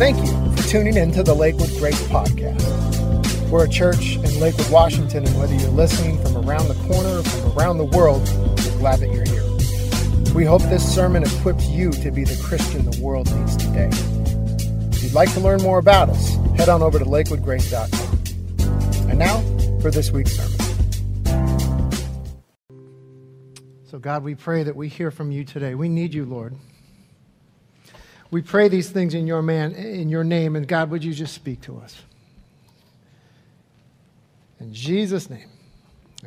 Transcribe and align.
Thank 0.00 0.16
you 0.16 0.32
for 0.56 0.64
tuning 0.66 0.96
in 0.96 1.12
to 1.12 1.22
the 1.22 1.34
Lakewood 1.34 1.68
Grace 1.76 2.02
Podcast. 2.04 3.50
We're 3.50 3.66
a 3.66 3.68
church 3.68 4.16
in 4.16 4.40
Lakewood, 4.40 4.70
Washington, 4.70 5.26
and 5.26 5.38
whether 5.38 5.54
you're 5.54 5.68
listening 5.68 6.18
from 6.22 6.38
around 6.38 6.68
the 6.68 6.74
corner 6.86 7.18
or 7.18 7.22
from 7.22 7.52
around 7.52 7.76
the 7.76 7.84
world, 7.84 8.26
we're 8.64 8.78
glad 8.78 9.00
that 9.00 9.12
you're 9.12 9.26
here. 9.26 9.44
We 10.34 10.46
hope 10.46 10.62
this 10.62 10.82
sermon 10.82 11.22
equips 11.22 11.68
you 11.68 11.92
to 11.92 12.10
be 12.10 12.24
the 12.24 12.42
Christian 12.42 12.90
the 12.90 12.98
world 13.02 13.30
needs 13.36 13.58
today. 13.58 13.90
If 14.90 15.02
you'd 15.02 15.12
like 15.12 15.34
to 15.34 15.40
learn 15.40 15.60
more 15.60 15.78
about 15.78 16.08
us, 16.08 16.34
head 16.56 16.70
on 16.70 16.80
over 16.80 16.98
to 16.98 17.04
lakewoodgrace.com. 17.04 19.10
And 19.10 19.18
now 19.18 19.42
for 19.82 19.90
this 19.90 20.10
week's 20.10 20.34
sermon. 20.34 20.58
So, 23.84 23.98
God, 23.98 24.24
we 24.24 24.34
pray 24.34 24.62
that 24.62 24.74
we 24.74 24.88
hear 24.88 25.10
from 25.10 25.30
you 25.30 25.44
today. 25.44 25.74
We 25.74 25.90
need 25.90 26.14
you, 26.14 26.24
Lord. 26.24 26.56
We 28.32 28.42
pray 28.42 28.68
these 28.68 28.88
things 28.90 29.14
in 29.14 29.26
your 29.26 29.42
man 29.42 29.72
in 29.72 30.08
your 30.08 30.22
name, 30.22 30.54
and 30.54 30.68
God, 30.68 30.90
would 30.90 31.02
you 31.02 31.12
just 31.12 31.34
speak 31.34 31.62
to 31.62 31.78
us? 31.78 32.00
In 34.60 34.72
Jesus' 34.72 35.28
name. 35.28 35.48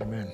Amen. 0.02 0.30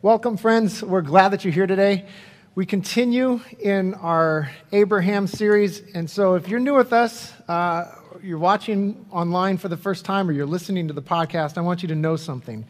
Welcome, 0.00 0.36
friends. 0.36 0.80
We're 0.80 1.02
glad 1.02 1.30
that 1.30 1.44
you're 1.44 1.52
here 1.52 1.66
today. 1.66 2.06
We 2.54 2.66
continue 2.66 3.40
in 3.58 3.94
our 3.94 4.48
Abraham 4.70 5.26
series, 5.26 5.82
and 5.92 6.08
so 6.08 6.34
if 6.36 6.46
you're 6.46 6.60
new 6.60 6.76
with 6.76 6.92
us, 6.92 7.32
uh, 7.48 7.90
you're 8.22 8.38
watching 8.38 9.04
online 9.10 9.56
for 9.56 9.68
the 9.68 9.76
first 9.76 10.04
time, 10.04 10.28
or 10.28 10.32
you're 10.32 10.46
listening 10.46 10.86
to 10.86 10.94
the 10.94 11.02
podcast, 11.02 11.58
I 11.58 11.62
want 11.62 11.82
you 11.82 11.88
to 11.88 11.96
know 11.96 12.14
something. 12.14 12.64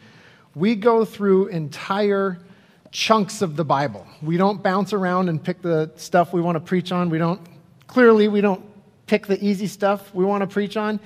We 0.55 0.73
go 0.73 1.05
through 1.05 1.47
entire 1.49 2.39
chunks 2.93 3.41
of 3.41 3.55
the 3.55 3.65
Bible. 3.65 4.05
We 4.21 4.37
don't 4.37 4.61
bounce 4.61 4.93
around 4.93 5.27
and 5.27 5.43
pick 5.43 5.63
the 5.63 5.91
stuff 5.95 6.31
we 6.31 6.41
want 6.41 6.55
to 6.55 6.59
preach 6.59 6.91
on. 6.91 7.09
We 7.09 7.17
don't, 7.17 7.41
clearly, 7.87 8.27
we 8.27 8.39
don't 8.39 8.63
pick 9.07 9.25
the 9.25 9.43
easy 9.43 9.65
stuff 9.65 10.13
we 10.13 10.23
want 10.23 10.41
to 10.41 10.47
preach 10.47 10.77
on. 10.77 10.99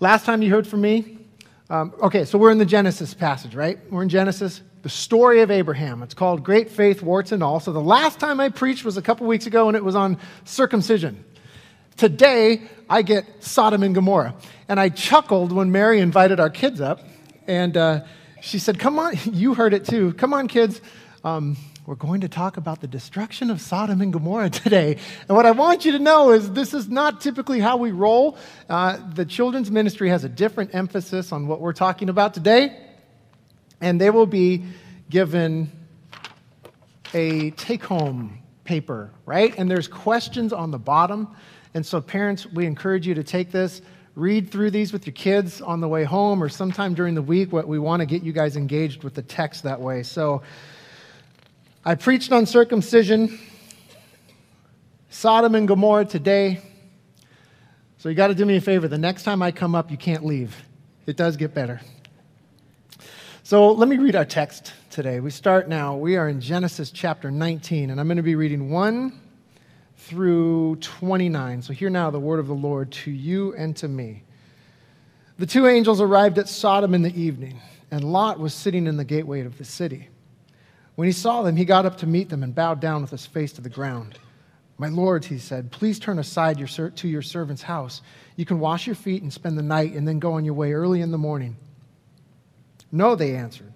Last 0.00 0.26
time 0.26 0.42
you 0.42 0.50
heard 0.50 0.66
from 0.66 0.80
me, 0.80 1.18
um, 1.70 1.94
okay, 2.02 2.24
so 2.24 2.36
we're 2.38 2.50
in 2.50 2.58
the 2.58 2.66
Genesis 2.66 3.14
passage, 3.14 3.54
right? 3.54 3.78
We're 3.88 4.02
in 4.02 4.08
Genesis, 4.08 4.62
the 4.82 4.88
story 4.88 5.40
of 5.42 5.50
Abraham. 5.52 6.02
It's 6.02 6.12
called 6.12 6.42
Great 6.42 6.68
Faith, 6.68 7.02
Warts 7.02 7.30
and 7.30 7.40
All. 7.40 7.60
So 7.60 7.72
the 7.72 7.80
last 7.80 8.18
time 8.18 8.40
I 8.40 8.48
preached 8.48 8.84
was 8.84 8.96
a 8.96 9.02
couple 9.02 9.28
weeks 9.28 9.46
ago, 9.46 9.68
and 9.68 9.76
it 9.76 9.84
was 9.84 9.94
on 9.94 10.18
circumcision. 10.44 11.24
Today, 11.96 12.62
I 12.90 13.02
get 13.02 13.26
Sodom 13.38 13.84
and 13.84 13.94
Gomorrah. 13.94 14.34
And 14.68 14.80
I 14.80 14.88
chuckled 14.88 15.52
when 15.52 15.70
Mary 15.70 16.00
invited 16.00 16.40
our 16.40 16.50
kids 16.50 16.80
up, 16.80 17.00
and 17.46 17.76
uh, 17.76 18.00
she 18.40 18.58
said, 18.58 18.80
Come 18.80 18.98
on, 18.98 19.14
you 19.32 19.54
heard 19.54 19.72
it 19.72 19.84
too. 19.84 20.14
Come 20.14 20.34
on, 20.34 20.48
kids. 20.48 20.80
Um, 21.24 21.56
we're 21.86 21.94
going 21.94 22.22
to 22.22 22.28
talk 22.28 22.56
about 22.56 22.80
the 22.80 22.88
destruction 22.88 23.50
of 23.50 23.60
Sodom 23.60 24.00
and 24.00 24.12
Gomorrah 24.12 24.50
today. 24.50 24.96
And 25.28 25.36
what 25.36 25.46
I 25.46 25.52
want 25.52 25.84
you 25.84 25.92
to 25.92 26.00
know 26.00 26.32
is 26.32 26.50
this 26.50 26.74
is 26.74 26.88
not 26.88 27.20
typically 27.20 27.60
how 27.60 27.76
we 27.76 27.92
roll. 27.92 28.36
Uh, 28.68 28.98
the 29.14 29.24
children's 29.24 29.70
ministry 29.70 30.08
has 30.08 30.24
a 30.24 30.28
different 30.28 30.74
emphasis 30.74 31.30
on 31.30 31.46
what 31.46 31.60
we're 31.60 31.74
talking 31.74 32.08
about 32.08 32.34
today, 32.34 32.76
and 33.80 34.00
they 34.00 34.10
will 34.10 34.26
be 34.26 34.64
given 35.10 35.70
a 37.14 37.50
take 37.52 37.84
home 37.84 38.40
paper, 38.64 39.12
right? 39.24 39.54
And 39.56 39.70
there's 39.70 39.86
questions 39.86 40.52
on 40.52 40.72
the 40.72 40.78
bottom. 40.78 41.36
And 41.72 41.86
so, 41.86 42.00
parents, 42.00 42.46
we 42.46 42.66
encourage 42.66 43.06
you 43.06 43.14
to 43.14 43.22
take 43.22 43.52
this, 43.52 43.80
read 44.16 44.50
through 44.50 44.72
these 44.72 44.92
with 44.92 45.06
your 45.06 45.14
kids 45.14 45.60
on 45.60 45.80
the 45.80 45.88
way 45.88 46.02
home 46.02 46.42
or 46.42 46.48
sometime 46.48 46.94
during 46.94 47.14
the 47.14 47.22
week. 47.22 47.52
What 47.52 47.68
we 47.68 47.78
want 47.78 48.00
to 48.00 48.06
get 48.06 48.24
you 48.24 48.32
guys 48.32 48.56
engaged 48.56 49.04
with 49.04 49.14
the 49.14 49.22
text 49.22 49.62
that 49.62 49.80
way. 49.80 50.02
So, 50.02 50.42
I 51.84 51.96
preached 51.96 52.30
on 52.30 52.46
circumcision, 52.46 53.40
Sodom 55.10 55.56
and 55.56 55.66
Gomorrah 55.66 56.04
today. 56.04 56.60
So 57.98 58.08
you 58.08 58.14
got 58.14 58.28
to 58.28 58.36
do 58.36 58.44
me 58.44 58.54
a 58.54 58.60
favor. 58.60 58.86
The 58.86 58.98
next 58.98 59.24
time 59.24 59.42
I 59.42 59.50
come 59.50 59.74
up, 59.74 59.90
you 59.90 59.96
can't 59.96 60.24
leave. 60.24 60.54
It 61.06 61.16
does 61.16 61.36
get 61.36 61.54
better. 61.54 61.80
So 63.42 63.72
let 63.72 63.88
me 63.88 63.96
read 63.96 64.14
our 64.14 64.24
text 64.24 64.72
today. 64.90 65.18
We 65.18 65.30
start 65.30 65.68
now. 65.68 65.96
We 65.96 66.14
are 66.14 66.28
in 66.28 66.40
Genesis 66.40 66.92
chapter 66.92 67.32
19, 67.32 67.90
and 67.90 67.98
I'm 67.98 68.06
going 68.06 68.16
to 68.16 68.22
be 68.22 68.36
reading 68.36 68.70
1 68.70 69.20
through 69.96 70.76
29. 70.76 71.62
So 71.62 71.72
hear 71.72 71.90
now 71.90 72.10
the 72.10 72.20
word 72.20 72.38
of 72.38 72.46
the 72.46 72.54
Lord 72.54 72.92
to 72.92 73.10
you 73.10 73.56
and 73.56 73.76
to 73.78 73.88
me. 73.88 74.22
The 75.36 75.46
two 75.46 75.66
angels 75.66 76.00
arrived 76.00 76.38
at 76.38 76.48
Sodom 76.48 76.94
in 76.94 77.02
the 77.02 77.20
evening, 77.20 77.60
and 77.90 78.04
Lot 78.04 78.38
was 78.38 78.54
sitting 78.54 78.86
in 78.86 78.98
the 78.98 79.04
gateway 79.04 79.40
of 79.40 79.58
the 79.58 79.64
city. 79.64 80.10
When 80.94 81.06
he 81.06 81.12
saw 81.12 81.42
them, 81.42 81.56
he 81.56 81.64
got 81.64 81.86
up 81.86 81.98
to 81.98 82.06
meet 82.06 82.28
them 82.28 82.42
and 82.42 82.54
bowed 82.54 82.80
down 82.80 83.02
with 83.02 83.10
his 83.10 83.26
face 83.26 83.52
to 83.54 83.60
the 83.60 83.68
ground. 83.68 84.18
My 84.78 84.88
lords, 84.88 85.26
he 85.26 85.38
said, 85.38 85.70
please 85.70 85.98
turn 85.98 86.18
aside 86.18 86.58
your 86.58 86.68
ser- 86.68 86.90
to 86.90 87.08
your 87.08 87.22
servant's 87.22 87.62
house. 87.62 88.02
You 88.36 88.44
can 88.44 88.58
wash 88.58 88.86
your 88.86 88.96
feet 88.96 89.22
and 89.22 89.32
spend 89.32 89.56
the 89.56 89.62
night 89.62 89.92
and 89.94 90.06
then 90.06 90.18
go 90.18 90.32
on 90.32 90.44
your 90.44 90.54
way 90.54 90.72
early 90.72 91.00
in 91.00 91.10
the 91.10 91.18
morning. 91.18 91.56
No, 92.90 93.14
they 93.14 93.34
answered. 93.34 93.72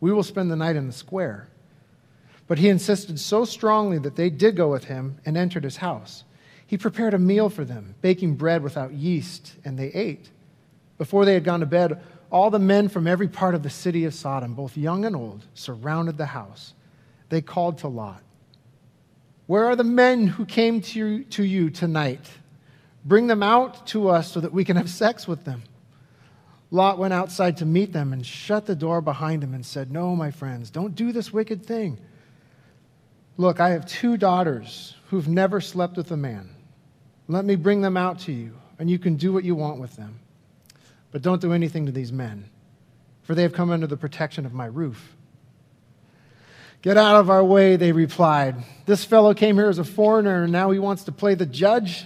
We 0.00 0.12
will 0.12 0.22
spend 0.22 0.50
the 0.50 0.56
night 0.56 0.76
in 0.76 0.86
the 0.86 0.92
square. 0.92 1.48
But 2.46 2.58
he 2.58 2.68
insisted 2.68 3.18
so 3.18 3.44
strongly 3.44 3.98
that 3.98 4.16
they 4.16 4.30
did 4.30 4.56
go 4.56 4.70
with 4.70 4.84
him 4.84 5.18
and 5.26 5.36
entered 5.36 5.64
his 5.64 5.78
house. 5.78 6.24
He 6.66 6.78
prepared 6.78 7.14
a 7.14 7.18
meal 7.18 7.48
for 7.48 7.64
them, 7.64 7.94
baking 8.00 8.36
bread 8.36 8.62
without 8.62 8.92
yeast, 8.92 9.56
and 9.64 9.78
they 9.78 9.88
ate. 9.88 10.30
Before 10.98 11.24
they 11.24 11.34
had 11.34 11.44
gone 11.44 11.60
to 11.60 11.66
bed, 11.66 12.02
all 12.36 12.50
the 12.50 12.58
men 12.58 12.86
from 12.86 13.06
every 13.06 13.28
part 13.28 13.54
of 13.54 13.62
the 13.62 13.70
city 13.70 14.04
of 14.04 14.12
Sodom, 14.12 14.52
both 14.52 14.76
young 14.76 15.06
and 15.06 15.16
old, 15.16 15.46
surrounded 15.54 16.18
the 16.18 16.26
house. 16.26 16.74
They 17.30 17.40
called 17.40 17.78
to 17.78 17.88
Lot 17.88 18.22
Where 19.46 19.64
are 19.64 19.74
the 19.74 19.84
men 19.84 20.26
who 20.26 20.44
came 20.44 20.82
to 20.82 20.98
you, 20.98 21.24
to 21.24 21.42
you 21.42 21.70
tonight? 21.70 22.28
Bring 23.06 23.26
them 23.26 23.42
out 23.42 23.86
to 23.88 24.10
us 24.10 24.30
so 24.30 24.40
that 24.40 24.52
we 24.52 24.64
can 24.66 24.76
have 24.76 24.90
sex 24.90 25.26
with 25.26 25.44
them. 25.44 25.62
Lot 26.70 26.98
went 26.98 27.14
outside 27.14 27.56
to 27.58 27.64
meet 27.64 27.94
them 27.94 28.12
and 28.12 28.26
shut 28.26 28.66
the 28.66 28.76
door 28.76 29.00
behind 29.00 29.42
him 29.42 29.54
and 29.54 29.64
said, 29.64 29.90
No, 29.90 30.14
my 30.14 30.30
friends, 30.30 30.68
don't 30.68 30.94
do 30.94 31.12
this 31.12 31.32
wicked 31.32 31.64
thing. 31.64 31.98
Look, 33.38 33.60
I 33.60 33.70
have 33.70 33.86
two 33.86 34.18
daughters 34.18 34.94
who've 35.06 35.28
never 35.28 35.62
slept 35.62 35.96
with 35.96 36.10
a 36.10 36.16
man. 36.18 36.50
Let 37.28 37.46
me 37.46 37.56
bring 37.56 37.80
them 37.80 37.96
out 37.96 38.18
to 38.20 38.32
you, 38.32 38.58
and 38.78 38.90
you 38.90 38.98
can 38.98 39.16
do 39.16 39.32
what 39.32 39.44
you 39.44 39.54
want 39.54 39.80
with 39.80 39.96
them. 39.96 40.18
But 41.16 41.22
don't 41.22 41.40
do 41.40 41.54
anything 41.54 41.86
to 41.86 41.92
these 41.92 42.12
men, 42.12 42.50
for 43.22 43.34
they 43.34 43.40
have 43.40 43.54
come 43.54 43.70
under 43.70 43.86
the 43.86 43.96
protection 43.96 44.44
of 44.44 44.52
my 44.52 44.66
roof. 44.66 45.16
Get 46.82 46.98
out 46.98 47.16
of 47.16 47.30
our 47.30 47.42
way, 47.42 47.76
they 47.76 47.92
replied. 47.92 48.56
This 48.84 49.02
fellow 49.02 49.32
came 49.32 49.56
here 49.56 49.70
as 49.70 49.78
a 49.78 49.84
foreigner, 49.84 50.42
and 50.42 50.52
now 50.52 50.72
he 50.72 50.78
wants 50.78 51.04
to 51.04 51.12
play 51.12 51.34
the 51.34 51.46
judge. 51.46 52.04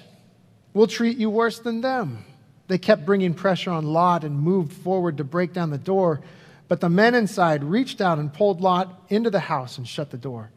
We'll 0.74 0.86
treat 0.86 1.16
you 1.18 1.28
worse 1.28 1.58
than 1.58 1.80
them. 1.80 2.24
They 2.68 2.78
kept 2.78 3.04
bringing 3.04 3.34
pressure 3.34 3.72
on 3.72 3.84
Lot 3.84 4.22
and 4.22 4.38
moved 4.38 4.72
forward 4.72 5.16
to 5.16 5.24
break 5.24 5.52
down 5.52 5.70
the 5.70 5.76
door. 5.76 6.20
But 6.68 6.80
the 6.80 6.88
men 6.88 7.16
inside 7.16 7.64
reached 7.64 8.00
out 8.00 8.20
and 8.20 8.32
pulled 8.32 8.60
Lot 8.60 9.06
into 9.08 9.28
the 9.28 9.40
house 9.40 9.76
and 9.76 9.88
shut 9.88 10.12
the 10.12 10.18
door. 10.18 10.52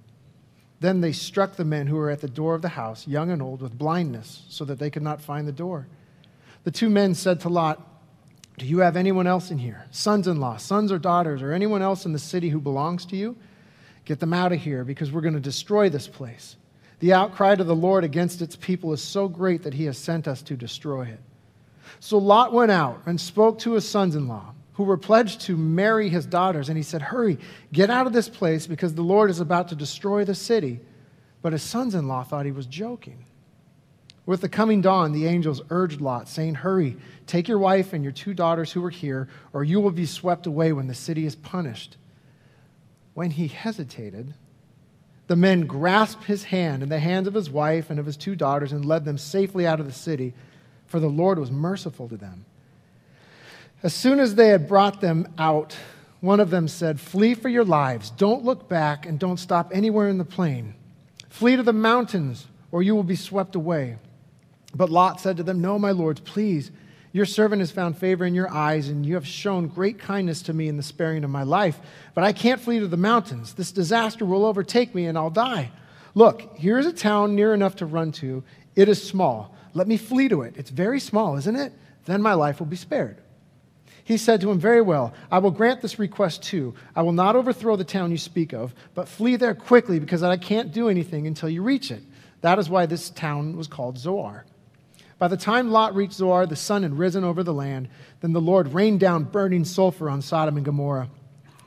Then 0.79 1.01
they 1.01 1.11
struck 1.11 1.55
the 1.55 1.65
men 1.65 1.87
who 1.87 1.95
were 1.95 2.11
at 2.11 2.21
the 2.21 2.29
door 2.29 2.53
of 2.53 2.61
the 2.61 2.69
house, 2.69 3.07
young 3.07 3.31
and 3.31 3.41
old, 3.41 3.63
with 3.63 3.75
blindness, 3.75 4.43
so 4.47 4.63
that 4.65 4.77
they 4.77 4.91
could 4.91 5.01
not 5.01 5.21
find 5.21 5.47
the 5.47 5.51
door. 5.51 5.87
The 6.65 6.71
two 6.71 6.91
men 6.91 7.15
said 7.15 7.39
to 7.39 7.49
Lot, 7.49 7.89
do 8.57 8.65
you 8.65 8.79
have 8.79 8.95
anyone 8.95 9.27
else 9.27 9.51
in 9.51 9.57
here? 9.57 9.85
Sons 9.91 10.27
in 10.27 10.39
law, 10.39 10.57
sons 10.57 10.91
or 10.91 10.99
daughters, 10.99 11.41
or 11.41 11.51
anyone 11.51 11.81
else 11.81 12.05
in 12.05 12.13
the 12.13 12.19
city 12.19 12.49
who 12.49 12.59
belongs 12.59 13.05
to 13.07 13.15
you? 13.15 13.35
Get 14.05 14.19
them 14.19 14.33
out 14.33 14.51
of 14.51 14.59
here 14.59 14.83
because 14.83 15.11
we're 15.11 15.21
going 15.21 15.33
to 15.33 15.39
destroy 15.39 15.89
this 15.89 16.07
place. 16.07 16.55
The 16.99 17.13
outcry 17.13 17.55
to 17.55 17.63
the 17.63 17.75
Lord 17.75 18.03
against 18.03 18.41
its 18.41 18.55
people 18.55 18.93
is 18.93 19.01
so 19.01 19.27
great 19.27 19.63
that 19.63 19.73
he 19.73 19.85
has 19.85 19.97
sent 19.97 20.27
us 20.27 20.41
to 20.43 20.55
destroy 20.55 21.03
it. 21.03 21.19
So 21.99 22.17
Lot 22.17 22.53
went 22.53 22.71
out 22.71 23.01
and 23.05 23.19
spoke 23.19 23.59
to 23.59 23.73
his 23.73 23.87
sons 23.87 24.15
in 24.15 24.27
law, 24.27 24.53
who 24.73 24.83
were 24.83 24.97
pledged 24.97 25.41
to 25.41 25.57
marry 25.57 26.09
his 26.09 26.25
daughters. 26.25 26.69
And 26.69 26.77
he 26.77 26.83
said, 26.83 27.01
Hurry, 27.01 27.39
get 27.71 27.89
out 27.89 28.07
of 28.07 28.13
this 28.13 28.29
place 28.29 28.67
because 28.67 28.93
the 28.93 29.01
Lord 29.01 29.29
is 29.29 29.39
about 29.39 29.69
to 29.69 29.75
destroy 29.75 30.23
the 30.25 30.35
city. 30.35 30.79
But 31.41 31.53
his 31.53 31.63
sons 31.63 31.95
in 31.95 32.07
law 32.07 32.23
thought 32.23 32.45
he 32.45 32.51
was 32.51 32.65
joking. 32.65 33.25
With 34.25 34.41
the 34.41 34.49
coming 34.49 34.81
dawn, 34.81 35.11
the 35.11 35.27
angels 35.27 35.61
urged 35.69 35.99
Lot, 35.99 36.29
saying, 36.29 36.55
Hurry, 36.55 36.95
take 37.27 37.47
your 37.47 37.59
wife 37.59 37.91
and 37.91 38.03
your 38.03 38.13
two 38.13 38.33
daughters 38.33 38.71
who 38.71 38.83
are 38.85 38.89
here, 38.89 39.27
or 39.51 39.63
you 39.63 39.81
will 39.81 39.91
be 39.91 40.05
swept 40.05 40.47
away 40.47 40.71
when 40.71 40.87
the 40.87 40.93
city 40.93 41.25
is 41.25 41.35
punished. 41.35 41.97
When 43.13 43.31
he 43.31 43.47
hesitated, 43.47 44.33
the 45.27 45.35
men 45.35 45.65
grasped 45.65 46.23
his 46.23 46.45
hand 46.45 46.83
and 46.83 46.91
the 46.91 46.99
hands 46.99 47.27
of 47.27 47.33
his 47.33 47.49
wife 47.49 47.89
and 47.89 47.99
of 47.99 48.05
his 48.05 48.17
two 48.17 48.35
daughters 48.35 48.71
and 48.71 48.85
led 48.85 49.03
them 49.03 49.17
safely 49.17 49.67
out 49.67 49.79
of 49.79 49.85
the 49.85 49.91
city, 49.91 50.33
for 50.85 50.99
the 50.99 51.07
Lord 51.07 51.37
was 51.37 51.51
merciful 51.51 52.07
to 52.07 52.17
them. 52.17 52.45
As 53.83 53.93
soon 53.93 54.19
as 54.19 54.35
they 54.35 54.47
had 54.47 54.69
brought 54.69 55.01
them 55.01 55.27
out, 55.37 55.75
one 56.21 56.39
of 56.39 56.49
them 56.49 56.69
said, 56.69 57.01
Flee 57.01 57.33
for 57.33 57.49
your 57.49 57.65
lives. 57.65 58.09
Don't 58.09 58.45
look 58.45 58.69
back 58.69 59.05
and 59.05 59.19
don't 59.19 59.37
stop 59.37 59.71
anywhere 59.73 60.07
in 60.07 60.17
the 60.17 60.23
plain. 60.23 60.75
Flee 61.27 61.57
to 61.57 61.63
the 61.63 61.73
mountains, 61.73 62.47
or 62.71 62.81
you 62.81 62.95
will 62.95 63.03
be 63.03 63.17
swept 63.17 63.55
away. 63.55 63.97
But 64.75 64.89
Lot 64.89 65.19
said 65.19 65.37
to 65.37 65.43
them, 65.43 65.61
No, 65.61 65.77
my 65.77 65.91
lords, 65.91 66.19
please. 66.19 66.71
Your 67.11 67.25
servant 67.25 67.59
has 67.59 67.69
found 67.69 67.95
favor 67.95 68.25
in 68.25 68.33
your 68.33 68.51
eyes, 68.51 68.89
and 68.89 69.05
you 69.05 69.13
have 69.13 69.27
shown 69.27 69.67
great 69.67 69.99
kindness 69.99 70.41
to 70.43 70.53
me 70.53 70.67
in 70.67 70.77
the 70.77 70.83
sparing 70.83 71.23
of 71.23 71.29
my 71.29 71.43
life. 71.43 71.79
But 72.15 72.23
I 72.23 72.33
can't 72.33 72.59
flee 72.59 72.79
to 72.79 72.87
the 72.87 72.97
mountains. 72.97 73.53
This 73.53 73.71
disaster 73.71 74.25
will 74.25 74.45
overtake 74.45 74.95
me, 74.95 75.05
and 75.05 75.15
I'll 75.15 75.29
die. 75.29 75.71
Look, 76.15 76.57
here 76.57 76.79
is 76.79 76.87
a 76.87 76.93
town 76.93 77.35
near 77.35 77.53
enough 77.53 77.75
to 77.77 77.85
run 77.85 78.11
to. 78.13 78.43
It 78.75 78.89
is 78.89 79.07
small. 79.07 79.55
Let 79.75 79.87
me 79.87 79.97
flee 79.97 80.27
to 80.29 80.41
it. 80.41 80.55
It's 80.57 80.71
very 80.71 80.99
small, 80.99 81.37
isn't 81.37 81.55
it? 81.55 81.73
Then 82.05 82.21
my 82.21 82.33
life 82.33 82.59
will 82.59 82.67
be 82.67 82.75
spared. 82.75 83.17
He 84.03 84.17
said 84.17 84.41
to 84.41 84.51
him, 84.51 84.59
Very 84.59 84.81
well, 84.81 85.13
I 85.31 85.37
will 85.37 85.51
grant 85.51 85.81
this 85.81 85.99
request 85.99 86.43
too. 86.43 86.73
I 86.95 87.03
will 87.03 87.13
not 87.13 87.35
overthrow 87.35 87.75
the 87.75 87.83
town 87.83 88.11
you 88.11 88.17
speak 88.17 88.53
of, 88.53 88.73
but 88.95 89.07
flee 89.07 89.35
there 89.35 89.55
quickly 89.55 89.99
because 89.99 90.23
I 90.23 90.35
can't 90.37 90.71
do 90.71 90.89
anything 90.89 91.27
until 91.27 91.49
you 91.49 91.61
reach 91.61 91.91
it. 91.91 92.01
That 92.41 92.59
is 92.59 92.69
why 92.69 92.85
this 92.85 93.09
town 93.11 93.55
was 93.55 93.67
called 93.67 93.97
Zoar. 93.97 94.45
By 95.23 95.29
the 95.29 95.37
time 95.37 95.71
Lot 95.71 95.95
reached 95.95 96.15
Zoar, 96.15 96.45
the 96.45 96.57
sun 96.57 96.83
had 96.83 96.97
risen 96.97 97.23
over 97.23 97.43
the 97.43 97.53
land. 97.53 97.87
Then 98.19 98.33
the 98.33 98.41
Lord 98.41 98.73
rained 98.73 98.99
down 98.99 99.23
burning 99.23 99.63
sulfur 99.63 100.09
on 100.09 100.21
Sodom 100.21 100.57
and 100.57 100.65
Gomorrah 100.65 101.09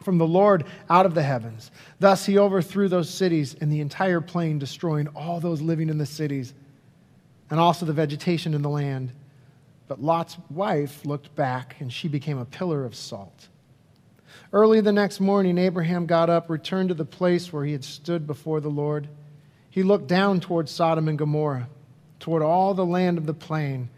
from 0.02 0.18
the 0.18 0.26
Lord 0.26 0.66
out 0.90 1.06
of 1.06 1.14
the 1.14 1.22
heavens. 1.22 1.70
Thus 1.98 2.26
he 2.26 2.36
overthrew 2.36 2.86
those 2.86 3.08
cities 3.08 3.56
and 3.58 3.72
the 3.72 3.80
entire 3.80 4.20
plain, 4.20 4.58
destroying 4.58 5.08
all 5.16 5.40
those 5.40 5.62
living 5.62 5.88
in 5.88 5.96
the 5.96 6.04
cities 6.04 6.52
and 7.48 7.58
also 7.58 7.86
the 7.86 7.94
vegetation 7.94 8.52
in 8.52 8.60
the 8.60 8.68
land. 8.68 9.10
But 9.88 10.02
Lot's 10.02 10.36
wife 10.50 11.06
looked 11.06 11.34
back, 11.34 11.76
and 11.80 11.90
she 11.90 12.08
became 12.08 12.36
a 12.36 12.44
pillar 12.44 12.84
of 12.84 12.94
salt. 12.94 13.48
Early 14.52 14.82
the 14.82 14.92
next 14.92 15.18
morning, 15.18 15.56
Abraham 15.56 16.04
got 16.04 16.28
up, 16.28 16.50
returned 16.50 16.90
to 16.90 16.94
the 16.94 17.06
place 17.06 17.54
where 17.54 17.64
he 17.64 17.72
had 17.72 17.84
stood 17.84 18.26
before 18.26 18.60
the 18.60 18.68
Lord. 18.68 19.08
He 19.70 19.82
looked 19.82 20.08
down 20.08 20.40
toward 20.40 20.68
Sodom 20.68 21.08
and 21.08 21.16
Gomorrah, 21.16 21.70
toward 22.20 22.42
all 22.42 22.74
the 22.74 22.86
land 22.86 23.18
of 23.18 23.26
the 23.26 23.34
plain, 23.34 23.88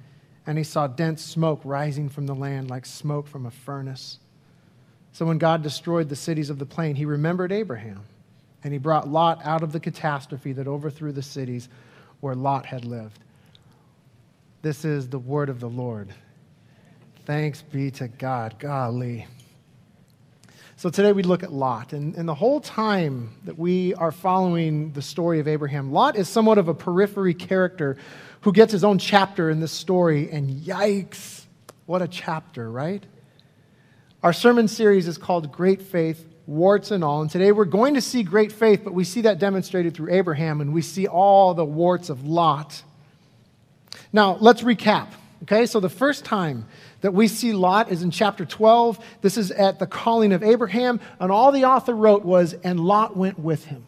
and 0.47 0.59
he 0.59 0.65
saw 0.65 0.87
dense 0.87 1.23
smoke 1.23 1.61
rising 1.65 2.09
from 2.09 2.27
the 2.27 2.35
land 2.35 2.71
like 2.71 2.87
smoke 2.87 3.27
from 3.27 3.47
a 3.47 3.51
furnace. 3.51 4.19
So 5.13 5.27
when 5.27 5.39
God 5.39 5.63
destroyed 5.63 6.09
the 6.09 6.17
cities 6.17 6.51
of 6.51 6.59
the 6.59 6.67
plain, 6.67 6.95
he 6.95 7.05
remembered 7.05 7.53
Abraham, 7.53 8.03
and 8.63 8.73
he 8.73 8.79
brought 8.79 9.09
Lot 9.09 9.45
out 9.45 9.63
of 9.63 9.73
the 9.73 9.81
catastrophe 9.81 10.53
that 10.53 10.69
overthrew 10.69 11.13
the 11.13 11.23
cities 11.23 11.69
where 12.21 12.35
Lot 12.35 12.67
had 12.67 12.85
lived. 12.85 13.19
This 14.63 14.85
is 14.85 15.09
the 15.09 15.19
word 15.19 15.49
of 15.49 15.61
the 15.61 15.69
Lord. 15.69 16.13
Thanks 17.25 17.63
be 17.63 17.91
to 17.93 18.09
God. 18.09 18.59
Golly. 18.59 19.27
So 20.79 20.91
today 20.91 21.11
we 21.11 21.25
look 21.25 21.43
at 21.43 21.53
Lot. 21.53 21.93
And, 21.93 22.15
and 22.15 22.29
the 22.29 22.37
whole 22.37 22.61
time 22.61 23.31
that 23.47 23.59
we 23.59 23.95
are 23.95 24.13
following 24.13 24.93
the 24.93 25.03
story 25.03 25.41
of 25.41 25.49
Abraham, 25.49 25.91
Lot 25.91 26.15
is 26.15 26.29
somewhat 26.29 26.57
of 26.57 26.69
a 26.69 26.75
periphery 26.75 27.35
character 27.35 27.97
who 28.43 28.53
gets 28.53 28.71
his 28.71 28.85
own 28.85 29.01
chapter 29.01 29.51
in 29.51 29.59
this 29.59 29.73
story. 29.73 30.31
And 30.31 30.49
yikes, 30.49 31.47
what 31.87 32.01
a 32.01 32.07
chapter, 32.07 32.71
right? 32.71 33.03
Our 34.23 34.33
sermon 34.33 34.69
series 34.69 35.09
is 35.09 35.19
called 35.19 35.51
Great 35.51 35.83
Faith, 35.83 36.25
Warts 36.47 36.93
and 36.93 37.03
All. 37.03 37.23
And 37.23 37.31
today 37.31 37.51
we're 37.51 37.65
going 37.65 37.95
to 37.95 38.01
see 38.01 38.23
great 38.23 38.53
faith, 38.53 38.83
but 38.85 38.95
we 38.95 39.03
see 39.03 39.23
that 39.23 39.41
demonstrated 39.41 39.95
through 39.95 40.13
Abraham, 40.13 40.61
and 40.61 40.73
we 40.73 40.83
see 40.83 41.09
all 41.09 41.55
the 41.55 41.65
warts 41.65 42.09
of 42.09 42.25
Lot. 42.25 42.85
Now, 44.13 44.37
let's 44.37 44.63
recap. 44.63 45.09
Okay, 45.43 45.67
so 45.67 45.81
the 45.81 45.89
first 45.89 46.25
time 46.25 46.67
that 47.01 47.15
we 47.15 47.29
see 47.29 47.53
Lot 47.53 47.91
is 47.91 48.03
in 48.03 48.11
chapter 48.11 48.45
12. 48.45 48.99
This 49.21 49.37
is 49.37 49.51
at 49.51 49.79
the 49.79 49.87
calling 49.87 50.33
of 50.33 50.43
Abraham, 50.43 51.01
and 51.21 51.31
all 51.31 51.53
the 51.53 51.65
author 51.65 51.95
wrote 51.95 52.25
was, 52.25 52.55
and 52.55 52.81
Lot 52.81 53.17
went 53.17 53.39
with 53.39 53.65
him. 53.67 53.87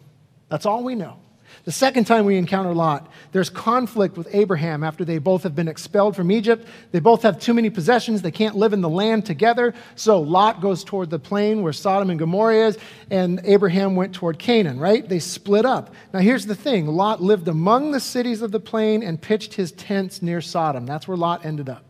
That's 0.49 0.65
all 0.65 0.83
we 0.83 0.95
know. 0.95 1.17
The 1.63 1.71
second 1.71 2.05
time 2.05 2.25
we 2.25 2.37
encounter 2.37 2.73
Lot, 2.73 3.07
there's 3.33 3.49
conflict 3.49 4.17
with 4.17 4.27
Abraham 4.33 4.83
after 4.83 5.05
they 5.05 5.19
both 5.19 5.43
have 5.43 5.55
been 5.55 5.67
expelled 5.67 6.15
from 6.15 6.31
Egypt. 6.31 6.67
They 6.91 6.99
both 6.99 7.21
have 7.21 7.39
too 7.39 7.53
many 7.53 7.69
possessions. 7.69 8.21
They 8.21 8.31
can't 8.31 8.55
live 8.55 8.73
in 8.73 8.81
the 8.81 8.89
land 8.89 9.25
together. 9.25 9.73
So 9.95 10.21
Lot 10.21 10.61
goes 10.61 10.83
toward 10.83 11.09
the 11.09 11.19
plain 11.19 11.61
where 11.61 11.73
Sodom 11.73 12.09
and 12.09 12.17
Gomorrah 12.17 12.67
is, 12.67 12.77
and 13.11 13.41
Abraham 13.43 13.95
went 13.95 14.15
toward 14.15 14.39
Canaan, 14.39 14.79
right? 14.79 15.07
They 15.07 15.19
split 15.19 15.65
up. 15.65 15.93
Now, 16.13 16.19
here's 16.19 16.45
the 16.45 16.55
thing 16.55 16.87
Lot 16.87 17.21
lived 17.21 17.47
among 17.47 17.91
the 17.91 17.99
cities 17.99 18.41
of 18.41 18.51
the 18.51 18.59
plain 18.59 19.03
and 19.03 19.21
pitched 19.21 19.53
his 19.53 19.71
tents 19.73 20.21
near 20.21 20.41
Sodom. 20.41 20.85
That's 20.85 21.07
where 21.07 21.17
Lot 21.17 21.45
ended 21.45 21.69
up. 21.69 21.83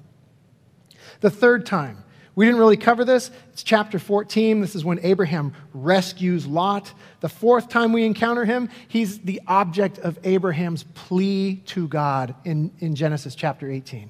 The 1.22 1.30
third 1.30 1.66
time, 1.66 2.04
we 2.36 2.46
didn't 2.46 2.60
really 2.60 2.78
cover 2.78 3.06
this. 3.06 3.30
It's 3.52 3.64
chapter 3.64 4.00
14. 4.00 4.62
This 4.62 4.76
is 4.76 4.86
when 4.86 5.00
Abraham 5.04 5.54
rescues 5.74 6.48
Lot. 6.48 6.94
The 7.20 7.30
fourth 7.30 7.70
time 7.70 7.94
we 7.94 8.06
encounter 8.06 8.46
him, 8.46 8.70
he's 8.88 9.20
the 9.20 9.42
object 9.48 10.00
of 10.00 10.18
Abraham's 10.24 10.84
plea 10.84 11.58
to 11.68 11.88
God 11.88 12.36
in, 12.44 12.72
in 12.80 12.96
Genesis 12.96 13.36
chapter 13.36 13.70
18, 13.70 14.10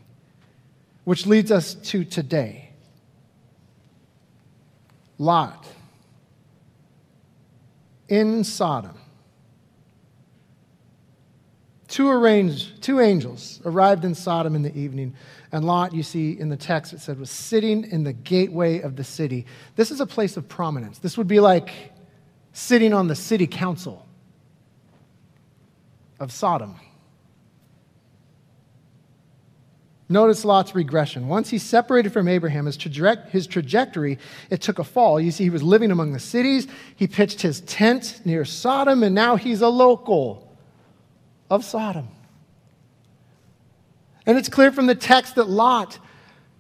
which 1.03 1.25
leads 1.25 1.51
us 1.51 1.73
to 1.75 2.03
today. 2.03 2.69
Lot 5.17 5.67
in 8.07 8.43
Sodom. 8.43 9.00
Two, 11.91 12.55
two 12.79 13.01
angels 13.01 13.59
arrived 13.65 14.05
in 14.05 14.15
Sodom 14.15 14.55
in 14.55 14.61
the 14.61 14.73
evening 14.77 15.13
and 15.51 15.65
Lot, 15.65 15.93
you 15.93 16.03
see 16.03 16.39
in 16.39 16.47
the 16.47 16.55
text, 16.55 16.93
it 16.93 17.01
said, 17.01 17.19
was 17.19 17.29
sitting 17.29 17.83
in 17.83 18.05
the 18.05 18.13
gateway 18.13 18.79
of 18.79 18.95
the 18.95 19.03
city. 19.03 19.45
This 19.75 19.91
is 19.91 19.99
a 19.99 20.05
place 20.05 20.37
of 20.37 20.47
prominence. 20.47 20.99
This 20.99 21.17
would 21.17 21.27
be 21.27 21.41
like 21.41 21.91
sitting 22.53 22.93
on 22.93 23.09
the 23.09 23.15
city 23.15 23.45
council 23.45 24.05
of 26.17 26.31
Sodom. 26.31 26.79
Notice 30.07 30.45
Lot's 30.45 30.73
regression. 30.73 31.27
Once 31.27 31.49
he 31.49 31.57
separated 31.57 32.13
from 32.13 32.29
Abraham, 32.29 32.67
his, 32.67 32.77
traje- 32.77 33.29
his 33.31 33.47
trajectory, 33.47 34.17
it 34.49 34.61
took 34.61 34.79
a 34.79 34.85
fall. 34.85 35.19
You 35.19 35.31
see, 35.31 35.43
he 35.43 35.49
was 35.49 35.63
living 35.63 35.91
among 35.91 36.13
the 36.13 36.19
cities. 36.19 36.67
He 36.95 37.07
pitched 37.07 37.41
his 37.41 37.59
tent 37.61 38.21
near 38.23 38.45
Sodom, 38.45 39.03
and 39.03 39.13
now 39.13 39.35
he's 39.35 39.61
a 39.61 39.67
local 39.67 40.50
of 41.51 41.63
Sodom. 41.65 42.07
And 44.25 44.37
it's 44.37 44.49
clear 44.49 44.71
from 44.71 44.87
the 44.87 44.95
text 44.95 45.35
that 45.35 45.49
Lot 45.49 45.99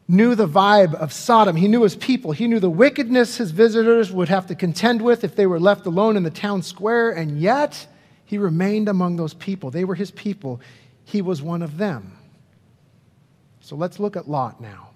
knew 0.07 0.35
the 0.35 0.47
vibe 0.47 0.93
of 0.95 1.13
Sodom. 1.13 1.55
He 1.55 1.69
knew 1.69 1.83
his 1.83 1.95
people. 1.95 2.33
He 2.33 2.45
knew 2.45 2.59
the 2.59 2.69
wickedness 2.69 3.37
his 3.37 3.51
visitors 3.51 4.11
would 4.11 4.27
have 4.27 4.47
to 4.47 4.55
contend 4.55 5.01
with 5.01 5.23
if 5.23 5.35
they 5.35 5.47
were 5.47 5.59
left 5.59 5.85
alone 5.85 6.17
in 6.17 6.23
the 6.23 6.29
town 6.29 6.61
square, 6.61 7.11
and 7.11 7.39
yet 7.39 7.87
he 8.25 8.37
remained 8.37 8.89
among 8.89 9.15
those 9.15 9.33
people. 9.33 9.71
They 9.71 9.85
were 9.85 9.95
his 9.95 10.11
people. 10.11 10.59
He 11.05 11.21
was 11.21 11.41
one 11.41 11.61
of 11.61 11.77
them. 11.77 12.17
So 13.61 13.77
let's 13.77 13.99
look 13.99 14.17
at 14.17 14.27
Lot 14.27 14.59
now. 14.59 14.90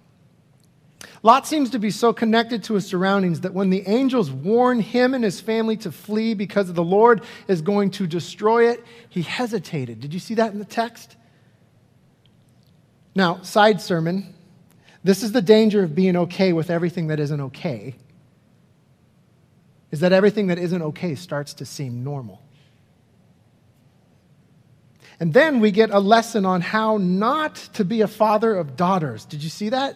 Lot 1.25 1.48
seems 1.48 1.72
to 1.72 1.80
be 1.80 1.89
so 1.89 2.13
connected 2.13 2.63
to 2.66 2.75
his 2.75 2.86
surroundings 2.86 3.42
that 3.42 3.51
when 3.51 3.72
the 3.72 3.81
angels 3.88 4.30
warn 4.30 4.80
him 4.80 5.16
and 5.16 5.24
his 5.24 5.42
family 5.42 5.75
to 5.77 5.92
flee 5.92 6.36
because 6.36 6.72
the 6.72 6.83
Lord 6.83 7.24
is 7.48 7.63
going 7.63 7.89
to 7.92 8.06
destroy 8.06 8.69
it, 8.69 8.83
he 9.10 9.24
hesitated. 9.24 10.00
Did 10.01 10.13
you 10.13 10.19
see 10.19 10.36
that 10.36 10.54
in 10.54 10.60
the 10.60 10.66
text? 10.66 11.16
Now, 13.16 13.42
side 13.42 13.81
sermon 13.81 14.36
this 15.03 15.24
is 15.24 15.32
the 15.32 15.41
danger 15.41 15.82
of 15.82 15.96
being 15.96 16.15
okay 16.15 16.53
with 16.53 16.70
everything 16.70 17.08
that 17.08 17.20
isn't 17.20 17.41
okay, 17.41 17.96
is 19.89 20.01
that 20.01 20.12
everything 20.13 20.48
that 20.48 20.60
isn't 20.60 20.82
okay 20.84 21.15
starts 21.15 21.55
to 21.55 21.65
seem 21.65 22.03
normal. 22.03 22.39
And 25.20 25.34
then 25.34 25.60
we 25.60 25.72
get 25.72 25.89
a 25.89 26.00
lesson 26.00 26.46
on 26.46 26.62
how 26.62 26.98
not 26.98 27.55
to 27.74 27.84
be 27.84 28.01
a 28.01 28.08
father 28.08 28.55
of 28.55 28.75
daughters. 28.75 29.25
Did 29.25 29.44
you 29.44 29.50
see 29.50 29.70
that? 29.70 29.96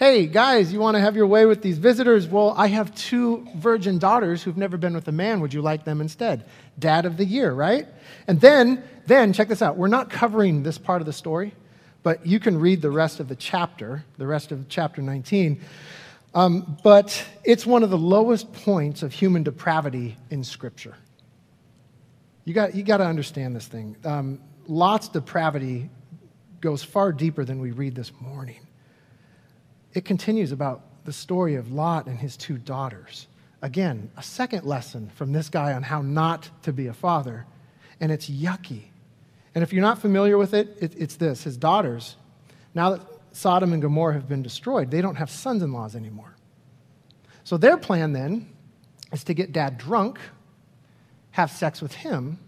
Hey, 0.00 0.24
guys, 0.26 0.72
you 0.72 0.80
want 0.80 0.94
to 0.94 1.00
have 1.02 1.14
your 1.14 1.26
way 1.26 1.44
with 1.44 1.60
these 1.60 1.76
visitors? 1.76 2.26
Well, 2.26 2.54
I 2.56 2.68
have 2.68 2.94
two 2.94 3.46
virgin 3.56 3.98
daughters 3.98 4.42
who've 4.42 4.56
never 4.56 4.78
been 4.78 4.94
with 4.94 5.06
a 5.08 5.12
man. 5.12 5.42
Would 5.42 5.52
you 5.52 5.60
like 5.60 5.84
them 5.84 6.00
instead? 6.00 6.46
Dad 6.78 7.04
of 7.04 7.18
the 7.18 7.24
year, 7.26 7.52
right? 7.52 7.86
And 8.26 8.40
then, 8.40 8.82
then 9.06 9.34
check 9.34 9.48
this 9.48 9.60
out. 9.60 9.76
We're 9.76 9.88
not 9.88 10.08
covering 10.08 10.62
this 10.62 10.78
part 10.78 11.02
of 11.02 11.06
the 11.06 11.12
story. 11.12 11.52
But 12.02 12.24
you 12.24 12.40
can 12.40 12.58
read 12.58 12.80
the 12.80 12.90
rest 12.90 13.20
of 13.20 13.28
the 13.28 13.36
chapter, 13.36 14.02
the 14.16 14.26
rest 14.26 14.52
of 14.52 14.70
chapter 14.70 15.02
19. 15.02 15.60
Um, 16.32 16.78
but 16.82 17.22
it's 17.44 17.66
one 17.66 17.82
of 17.82 17.90
the 17.90 17.98
lowest 17.98 18.50
points 18.54 19.02
of 19.02 19.12
human 19.12 19.42
depravity 19.42 20.16
in 20.30 20.44
Scripture. 20.44 20.96
You 22.46 22.54
got, 22.54 22.74
you 22.74 22.84
got 22.84 22.96
to 22.96 23.06
understand 23.06 23.54
this 23.54 23.66
thing. 23.66 23.96
Um, 24.06 24.40
Lot's 24.66 25.08
depravity 25.08 25.90
goes 26.62 26.82
far 26.82 27.12
deeper 27.12 27.44
than 27.44 27.60
we 27.60 27.72
read 27.72 27.94
this 27.94 28.12
morning. 28.18 28.66
It 29.92 30.04
continues 30.04 30.52
about 30.52 30.82
the 31.04 31.12
story 31.12 31.56
of 31.56 31.72
Lot 31.72 32.06
and 32.06 32.18
his 32.18 32.36
two 32.36 32.58
daughters. 32.58 33.26
Again, 33.62 34.10
a 34.16 34.22
second 34.22 34.64
lesson 34.64 35.10
from 35.16 35.32
this 35.32 35.48
guy 35.48 35.72
on 35.72 35.82
how 35.82 36.02
not 36.02 36.48
to 36.62 36.72
be 36.72 36.86
a 36.86 36.92
father, 36.92 37.46
and 38.00 38.12
it's 38.12 38.28
yucky. 38.30 38.84
And 39.54 39.62
if 39.62 39.72
you're 39.72 39.82
not 39.82 39.98
familiar 39.98 40.38
with 40.38 40.54
it, 40.54 40.76
it 40.80 40.94
it's 40.96 41.16
this 41.16 41.42
his 41.42 41.56
daughters, 41.56 42.16
now 42.74 42.90
that 42.90 43.02
Sodom 43.32 43.72
and 43.72 43.82
Gomorrah 43.82 44.14
have 44.14 44.28
been 44.28 44.42
destroyed, 44.42 44.90
they 44.90 45.02
don't 45.02 45.16
have 45.16 45.30
sons 45.30 45.62
in 45.62 45.72
laws 45.72 45.96
anymore. 45.96 46.34
So 47.44 47.56
their 47.56 47.76
plan 47.76 48.12
then 48.12 48.48
is 49.12 49.24
to 49.24 49.34
get 49.34 49.52
dad 49.52 49.76
drunk, 49.76 50.18
have 51.32 51.50
sex 51.50 51.82
with 51.82 51.94
him, 51.94 52.38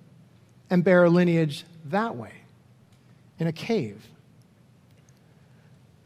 and 0.71 0.85
bear 0.85 1.05
a 1.05 1.11
lineage 1.11 1.65
that 1.87 2.17
way 2.17 2.33
in 3.39 3.47
a 3.47 3.53
cave. 3.53 4.07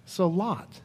So 0.06 0.26
Lot 0.26 0.80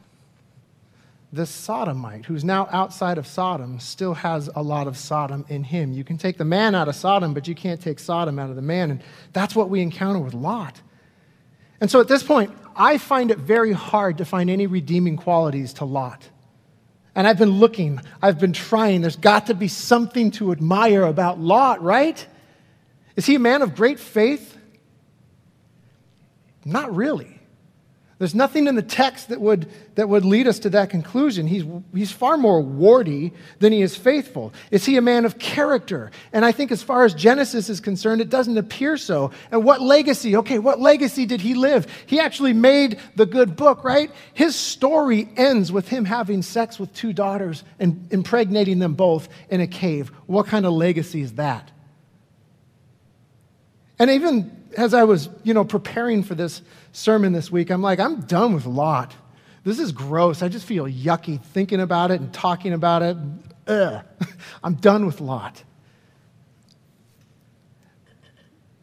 this 1.32 1.48
sodomite 1.48 2.26
who's 2.26 2.44
now 2.44 2.68
outside 2.70 3.16
of 3.16 3.26
Sodom 3.26 3.80
still 3.80 4.12
has 4.12 4.50
a 4.54 4.62
lot 4.62 4.86
of 4.86 4.98
Sodom 4.98 5.46
in 5.48 5.64
him. 5.64 5.92
You 5.92 6.04
can 6.04 6.18
take 6.18 6.36
the 6.36 6.44
man 6.44 6.74
out 6.74 6.88
of 6.88 6.94
Sodom, 6.94 7.32
but 7.32 7.48
you 7.48 7.54
can't 7.54 7.80
take 7.80 7.98
Sodom 7.98 8.38
out 8.38 8.50
of 8.50 8.56
the 8.56 8.62
man. 8.62 8.90
And 8.90 9.02
that's 9.32 9.56
what 9.56 9.70
we 9.70 9.80
encounter 9.80 10.18
with 10.18 10.34
Lot. 10.34 10.82
And 11.80 11.90
so 11.90 12.00
at 12.00 12.08
this 12.08 12.22
point, 12.22 12.52
I 12.76 12.98
find 12.98 13.30
it 13.30 13.38
very 13.38 13.72
hard 13.72 14.18
to 14.18 14.26
find 14.26 14.50
any 14.50 14.66
redeeming 14.66 15.16
qualities 15.16 15.72
to 15.74 15.86
Lot. 15.86 16.28
And 17.14 17.26
I've 17.26 17.38
been 17.38 17.50
looking, 17.50 18.00
I've 18.20 18.38
been 18.38 18.52
trying. 18.52 19.00
There's 19.00 19.16
got 19.16 19.46
to 19.46 19.54
be 19.54 19.68
something 19.68 20.30
to 20.32 20.52
admire 20.52 21.02
about 21.02 21.40
Lot, 21.40 21.82
right? 21.82 22.26
Is 23.16 23.26
he 23.26 23.34
a 23.34 23.38
man 23.38 23.62
of 23.62 23.74
great 23.74 23.98
faith? 23.98 24.56
Not 26.64 26.94
really. 26.94 27.31
There's 28.22 28.36
nothing 28.36 28.68
in 28.68 28.76
the 28.76 28.82
text 28.82 29.30
that 29.30 29.40
would, 29.40 29.66
that 29.96 30.08
would 30.08 30.24
lead 30.24 30.46
us 30.46 30.60
to 30.60 30.70
that 30.70 30.90
conclusion. 30.90 31.48
He's, 31.48 31.64
he's 31.92 32.12
far 32.12 32.36
more 32.36 32.60
warty 32.62 33.32
than 33.58 33.72
he 33.72 33.82
is 33.82 33.96
faithful. 33.96 34.54
Is 34.70 34.86
he 34.86 34.96
a 34.96 35.02
man 35.02 35.24
of 35.24 35.40
character? 35.40 36.12
And 36.32 36.44
I 36.44 36.52
think, 36.52 36.70
as 36.70 36.84
far 36.84 37.04
as 37.04 37.14
Genesis 37.14 37.68
is 37.68 37.80
concerned, 37.80 38.20
it 38.20 38.30
doesn't 38.30 38.56
appear 38.56 38.96
so. 38.96 39.32
And 39.50 39.64
what 39.64 39.80
legacy? 39.80 40.36
Okay, 40.36 40.60
what 40.60 40.78
legacy 40.78 41.26
did 41.26 41.40
he 41.40 41.54
live? 41.54 41.88
He 42.06 42.20
actually 42.20 42.52
made 42.52 43.00
the 43.16 43.26
good 43.26 43.56
book, 43.56 43.82
right? 43.82 44.08
His 44.34 44.54
story 44.54 45.28
ends 45.36 45.72
with 45.72 45.88
him 45.88 46.04
having 46.04 46.42
sex 46.42 46.78
with 46.78 46.94
two 46.94 47.12
daughters 47.12 47.64
and 47.80 48.06
impregnating 48.12 48.78
them 48.78 48.94
both 48.94 49.28
in 49.50 49.60
a 49.60 49.66
cave. 49.66 50.10
What 50.26 50.46
kind 50.46 50.64
of 50.64 50.74
legacy 50.74 51.22
is 51.22 51.32
that? 51.32 51.72
And 53.98 54.12
even 54.12 54.62
as 54.76 54.94
I 54.94 55.04
was, 55.04 55.28
you 55.42 55.54
know, 55.54 55.64
preparing 55.64 56.22
for 56.22 56.34
this 56.34 56.62
sermon 56.92 57.32
this 57.32 57.50
week, 57.50 57.70
I'm 57.70 57.82
like, 57.82 57.98
I'm 57.98 58.20
done 58.20 58.54
with 58.54 58.66
Lot. 58.66 59.14
This 59.64 59.78
is 59.78 59.92
gross. 59.92 60.42
I 60.42 60.48
just 60.48 60.66
feel 60.66 60.84
yucky 60.84 61.42
thinking 61.42 61.80
about 61.80 62.10
it 62.10 62.20
and 62.20 62.32
talking 62.32 62.72
about 62.72 63.02
it. 63.02 63.16
Ugh. 63.66 64.04
I'm 64.64 64.74
done 64.74 65.06
with 65.06 65.20
Lot. 65.20 65.64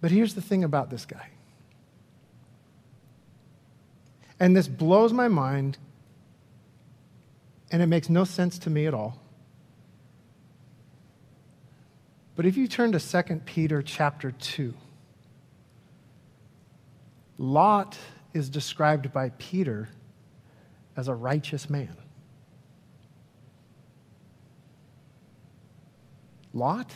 But 0.01 0.11
here's 0.11 0.33
the 0.33 0.41
thing 0.41 0.63
about 0.63 0.89
this 0.89 1.05
guy. 1.05 1.29
And 4.39 4.55
this 4.55 4.69
blows 4.69 5.11
my 5.11 5.27
mind, 5.27 5.77
and 7.71 7.81
it 7.81 7.87
makes 7.87 8.09
no 8.09 8.23
sense 8.23 8.57
to 8.59 8.69
me 8.69 8.87
at 8.87 8.93
all. 8.93 9.19
But 12.37 12.45
if 12.45 12.55
you 12.55 12.69
turn 12.69 12.93
to 12.93 12.99
2 12.99 13.41
Peter 13.45 13.81
chapter 13.81 14.31
2, 14.31 14.73
Lot 17.39 17.97
is 18.33 18.49
described 18.49 19.13
by 19.13 19.29
Peter 19.39 19.87
as 20.97 21.07
a 21.07 21.15
righteous 21.15 21.69
man. 21.69 21.95
Lot? 26.53 26.91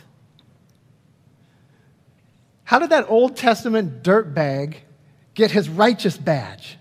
How 2.66 2.80
did 2.80 2.90
that 2.90 3.10
Old 3.10 3.38
Testament 3.38 4.04
dirtbag 4.04 4.76
get 5.34 5.52
his 5.52 5.70
righteous 5.70 6.18
badge? 6.18 6.78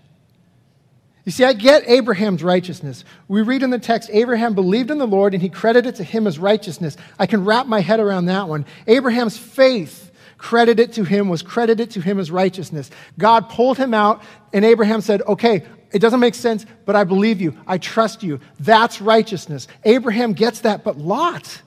You 1.23 1.31
see, 1.31 1.45
I 1.45 1.53
get 1.53 1.87
Abraham's 1.87 2.43
righteousness. 2.43 3.05
We 3.29 3.43
read 3.43 3.63
in 3.63 3.69
the 3.69 3.79
text, 3.79 4.09
Abraham 4.11 4.55
believed 4.55 4.91
in 4.91 4.97
the 4.97 5.07
Lord 5.07 5.33
and 5.33 5.41
he 5.41 5.47
credited 5.47 5.95
to 5.95 6.03
him 6.03 6.27
as 6.27 6.37
righteousness. 6.37 6.97
I 7.17 7.27
can 7.27 7.45
wrap 7.45 7.65
my 7.65 7.79
head 7.79 8.01
around 8.01 8.25
that 8.25 8.49
one. 8.49 8.65
Abraham's 8.87 9.37
faith 9.37 10.02
credited 10.43 10.91
to 10.91 11.05
him 11.05 11.29
was 11.29 11.41
credited 11.41 11.89
to 11.91 12.01
him 12.01 12.19
as 12.19 12.29
righteousness. 12.29 12.91
God 13.17 13.47
pulled 13.47 13.77
him 13.77 13.93
out, 13.93 14.21
and 14.51 14.65
Abraham 14.65 14.99
said, 14.99 15.21
Okay, 15.21 15.63
it 15.93 15.99
doesn't 15.99 16.19
make 16.19 16.35
sense, 16.35 16.65
but 16.85 16.97
I 16.97 17.05
believe 17.05 17.39
you. 17.39 17.57
I 17.65 17.77
trust 17.77 18.23
you. 18.23 18.41
That's 18.59 18.99
righteousness. 18.99 19.69
Abraham 19.85 20.33
gets 20.33 20.59
that, 20.61 20.83
but 20.83 20.97
Lot, 20.97 21.61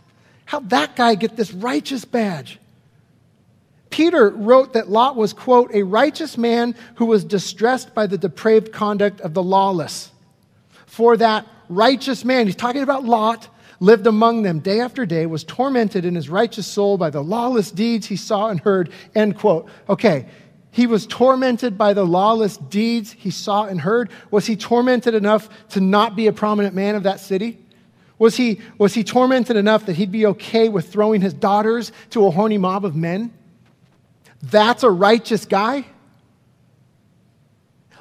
how'd 0.45 0.69
that 0.71 0.95
guy 0.95 1.15
get 1.15 1.37
this 1.37 1.55
righteous 1.55 2.05
badge? 2.05 2.59
Peter 3.89 4.29
wrote 4.29 4.75
that 4.75 4.91
Lot 4.91 5.17
was, 5.17 5.33
quote, 5.33 5.71
a 5.73 5.83
righteous 5.83 6.37
man 6.37 6.75
who 6.97 7.07
was 7.07 7.25
distressed 7.25 7.95
by 7.95 8.07
the 8.07 8.19
depraved 8.19 8.73
conduct 8.73 9.23
of 9.23 9.33
the 9.33 9.43
lawless. 9.43 10.11
For 10.85 11.17
that 11.17 11.47
righteous 11.71 12.27
man, 12.27 12.45
he's 12.45 12.57
talking 12.57 12.83
about 12.83 13.05
Lot, 13.05 13.49
lived 13.81 14.07
among 14.07 14.43
them 14.43 14.61
day 14.61 14.81
after 14.81 15.07
day, 15.07 15.27
was 15.27 15.45
tormented 15.45 16.05
in 16.05 16.15
his 16.15 16.29
righteous 16.29 16.67
soul 16.67 16.97
by 16.97 17.11
the 17.11 17.23
lawless 17.23 17.71
deeds 17.71 18.07
he 18.07 18.17
saw 18.17 18.49
and 18.49 18.61
heard. 18.61 18.91
End 19.15 19.39
quote. 19.39 19.69
Okay, 19.89 20.27
he 20.71 20.87
was 20.87 21.07
tormented 21.07 21.79
by 21.79 21.95
the 21.95 22.05
lawless 22.05 22.57
deeds 22.57 23.13
he 23.13 23.31
saw 23.31 23.65
and 23.65 23.81
heard. 23.81 24.11
Was 24.31 24.47
he 24.47 24.57
tormented 24.57 25.15
enough 25.15 25.49
to 25.71 25.81
not 25.81 26.17
be 26.17 26.27
a 26.27 26.33
prominent 26.33 26.75
man 26.75 26.95
of 26.95 27.05
that 27.05 27.21
city? 27.21 27.59
Was 28.19 28.37
he, 28.37 28.61
was 28.79 28.95
he 28.95 29.05
tormented 29.05 29.57
enough 29.57 29.87
that 29.87 29.97
he'd 29.97 30.13
be 30.13 30.27
okay 30.27 30.69
with 30.69 30.91
throwing 30.91 31.21
his 31.21 31.35
daughters 31.35 31.93
to 32.11 32.27
a 32.27 32.31
horny 32.31 32.59
mob 32.59 32.85
of 32.85 32.97
men? 32.97 33.33
That's 34.43 34.83
a 34.83 34.91
righteous 34.91 35.45
guy? 35.45 35.87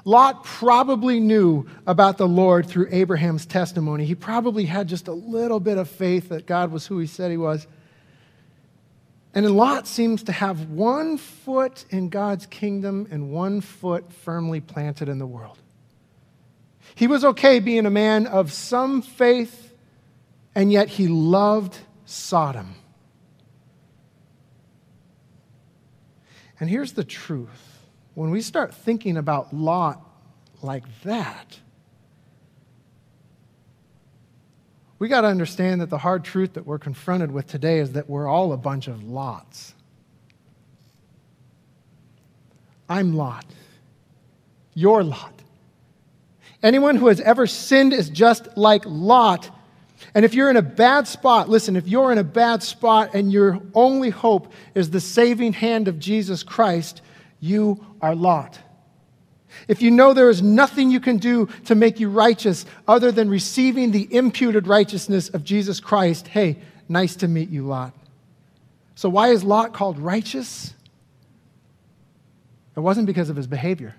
Lot 0.07 0.43
probably 0.43 1.19
knew 1.19 1.65
about 1.88 2.19
the 2.19 2.27
Lord 2.27 2.67
through 2.67 2.88
Abraham's 2.91 3.47
testimony. 3.47 4.05
He 4.05 4.13
probably 4.13 4.65
had 4.65 4.88
just 4.88 5.07
a 5.07 5.13
little 5.13 5.59
bit 5.59 5.79
of 5.79 5.89
faith 5.89 6.29
that 6.29 6.45
God 6.45 6.71
was 6.71 6.85
who 6.85 7.00
he 7.00 7.07
said 7.07 7.31
he 7.31 7.38
was. 7.38 7.65
And 9.33 9.50
Lot 9.50 9.88
seems 9.88 10.21
to 10.24 10.31
have 10.31 10.69
one 10.69 11.17
foot 11.17 11.85
in 11.89 12.09
God's 12.09 12.45
kingdom 12.45 13.07
and 13.09 13.31
one 13.31 13.62
foot 13.62 14.13
firmly 14.13 14.62
planted 14.62 15.09
in 15.09 15.17
the 15.17 15.25
world. 15.25 15.57
He 16.93 17.07
was 17.07 17.25
okay 17.25 17.59
being 17.59 17.88
a 17.88 17.89
man 17.89 18.27
of 18.27 18.53
some 18.53 19.01
faith, 19.01 19.74
and 20.53 20.71
yet 20.71 20.88
he 20.88 21.07
loved 21.07 21.77
Sodom. 22.05 22.75
And 26.59 26.69
here's 26.69 26.93
the 26.93 27.03
truth 27.03 27.75
when 28.15 28.31
we 28.31 28.41
start 28.41 28.74
thinking 28.74 29.17
about 29.17 29.53
Lot 29.53 30.01
like 30.62 30.84
that, 31.03 31.60
we 34.98 35.10
got 35.10 35.22
to 35.22 35.27
understand 35.27 35.81
that 35.81 35.89
the 35.89 35.98
hard 35.98 36.24
truth 36.24 36.53
that 36.53 36.65
we're 36.65 36.79
confronted 36.79 37.29
with 37.29 37.45
today 37.45 37.79
is 37.79 37.91
that 37.91 38.10
we're 38.10 38.27
all 38.27 38.53
a 38.53 38.57
bunch 38.57 38.88
of 38.88 39.03
Lots. 39.03 39.74
I'm 42.88 43.15
Lot. 43.15 43.45
You're 44.74 45.03
Lot. 45.03 45.34
Anyone 46.63 46.95
who 46.95 47.07
has 47.07 47.19
ever 47.19 47.45
sinned 47.45 47.93
is 47.93 48.10
just 48.10 48.48
like 48.57 48.84
Lot. 48.86 49.50
And 50.13 50.24
if 50.24 50.34
you're 50.34 50.50
in 50.50 50.57
a 50.57 50.62
bad 50.62 51.07
spot, 51.07 51.50
listen, 51.50 51.75
if 51.75 51.88
you're 51.88 52.12
in 52.12 52.17
a 52.17 52.24
bad 52.24 52.63
spot 52.63 53.13
and 53.13 53.31
your 53.31 53.60
only 53.74 54.10
hope 54.10 54.53
is 54.74 54.89
the 54.89 55.01
saving 55.01 55.51
hand 55.53 55.89
of 55.89 56.00
Jesus 56.00 56.43
Christ, 56.43 57.01
you 57.46 57.86
are 58.02 58.16
Lot. 58.16 58.60
If 59.68 59.82
you 59.82 59.92
know 59.92 60.14
there 60.14 60.30
is 60.30 60.42
nothing 60.42 60.92
you 60.92 61.00
can 61.00 61.18
do 61.18 61.48
to 61.66 61.75
make 61.75 62.00
you 62.00 62.10
righteous 62.10 62.66
other 62.88 63.12
than 63.12 63.30
receiving 63.30 63.92
the 63.92 64.14
imputed 64.14 64.68
righteousness 64.68 65.30
of 65.30 65.44
Jesus 65.44 65.80
Christ, 65.80 66.28
hey, 66.28 66.58
nice 66.90 67.16
to 67.18 67.28
meet 67.28 67.50
you, 67.50 67.66
Lot. 67.66 67.94
So, 68.96 69.10
why 69.10 69.30
is 69.30 69.44
Lot 69.44 69.74
called 69.74 70.00
righteous? 70.00 70.74
It 72.75 72.82
wasn't 72.82 73.08
because 73.08 73.30
of 73.30 73.36
his 73.36 73.48
behavior, 73.48 73.96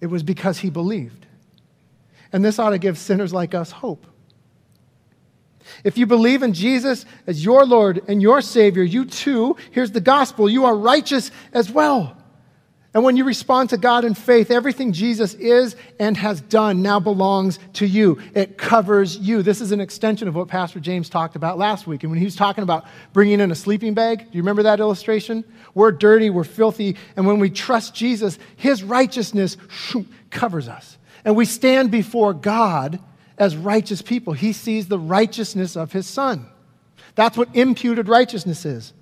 it 0.00 0.06
was 0.06 0.22
because 0.22 0.58
he 0.58 0.70
believed. 0.70 1.26
And 2.32 2.44
this 2.44 2.60
ought 2.60 2.70
to 2.70 2.78
give 2.78 2.96
sinners 2.96 3.34
like 3.34 3.54
us 3.54 3.72
hope. 3.72 4.06
If 5.84 5.98
you 5.98 6.06
believe 6.06 6.42
in 6.42 6.52
Jesus 6.52 7.04
as 7.26 7.44
your 7.44 7.64
Lord 7.64 8.02
and 8.08 8.20
your 8.20 8.40
Savior, 8.40 8.82
you 8.82 9.04
too, 9.04 9.56
here's 9.70 9.92
the 9.92 10.00
gospel, 10.00 10.48
you 10.48 10.64
are 10.64 10.76
righteous 10.76 11.30
as 11.52 11.70
well. 11.70 12.16
And 12.92 13.04
when 13.04 13.16
you 13.16 13.24
respond 13.24 13.70
to 13.70 13.76
God 13.76 14.04
in 14.04 14.14
faith, 14.14 14.50
everything 14.50 14.92
Jesus 14.92 15.34
is 15.34 15.76
and 16.00 16.16
has 16.16 16.40
done 16.40 16.82
now 16.82 16.98
belongs 16.98 17.60
to 17.74 17.86
you. 17.86 18.20
It 18.34 18.58
covers 18.58 19.16
you. 19.16 19.42
This 19.42 19.60
is 19.60 19.70
an 19.70 19.80
extension 19.80 20.26
of 20.26 20.34
what 20.34 20.48
Pastor 20.48 20.80
James 20.80 21.08
talked 21.08 21.36
about 21.36 21.56
last 21.56 21.86
week. 21.86 22.02
And 22.02 22.10
when 22.10 22.18
he 22.18 22.24
was 22.24 22.34
talking 22.34 22.64
about 22.64 22.86
bringing 23.12 23.38
in 23.38 23.52
a 23.52 23.54
sleeping 23.54 23.94
bag, 23.94 24.18
do 24.18 24.24
you 24.32 24.42
remember 24.42 24.64
that 24.64 24.80
illustration? 24.80 25.44
We're 25.72 25.92
dirty, 25.92 26.30
we're 26.30 26.42
filthy, 26.42 26.96
and 27.14 27.28
when 27.28 27.38
we 27.38 27.48
trust 27.48 27.94
Jesus, 27.94 28.40
his 28.56 28.82
righteousness 28.82 29.56
covers 30.30 30.66
us. 30.68 30.98
And 31.24 31.36
we 31.36 31.44
stand 31.44 31.92
before 31.92 32.34
God 32.34 32.98
as 33.40 33.56
righteous 33.56 34.02
people. 34.02 34.34
He 34.34 34.52
sees 34.52 34.86
the 34.86 34.98
righteousness 34.98 35.76
of 35.76 35.92
his 35.92 36.06
son. 36.06 36.46
That's 37.16 37.36
what 37.36 37.48
imputed 37.56 38.06
righteousness 38.06 38.64
is. 38.64 38.92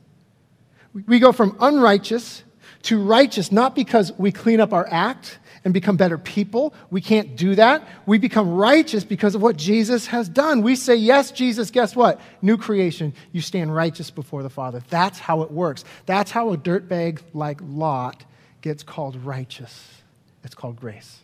We 1.07 1.19
go 1.19 1.33
from 1.33 1.57
unrighteous 1.61 2.45
to 2.85 3.03
righteous, 3.03 3.53
not 3.53 3.75
because 3.75 4.13
we 4.17 4.33
clean 4.33 4.61
up 4.61 4.73
our 4.73 4.87
act 4.91 5.39
and 5.65 5.75
become 5.75 5.97
better 5.97 6.17
people. 6.17 6.73
We 6.91 7.01
can't 7.01 7.37
do 7.37 7.57
that. 7.57 7.87
We 8.07 8.19
become 8.19 8.55
righteous 8.55 9.05
because 9.05 9.35
of 9.35 9.43
what 9.43 9.57
Jesus 9.57 10.07
has 10.07 10.29
done. 10.29 10.63
We 10.63 10.77
say, 10.77 10.95
Yes, 10.95 11.31
Jesus, 11.33 11.71
guess 11.71 11.97
what? 11.97 12.21
New 12.41 12.57
creation. 12.57 13.13
You 13.33 13.41
stand 13.41 13.75
righteous 13.75 14.11
before 14.11 14.43
the 14.43 14.51
Father. 14.51 14.83
That's 14.89 15.19
how 15.19 15.43
it 15.43 15.51
works. 15.51 15.85
That's 16.07 16.31
how 16.31 16.53
a 16.53 16.57
dirtbag 16.57 17.21
like 17.35 17.61
Lot 17.63 18.25
gets 18.63 18.83
called 18.83 19.17
righteous. 19.17 20.03
It's 20.45 20.55
called 20.55 20.77
grace. 20.77 21.19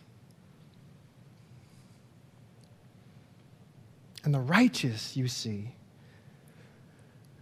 And 4.25 4.33
the 4.33 4.39
righteous, 4.39 5.15
you 5.15 5.27
see, 5.27 5.75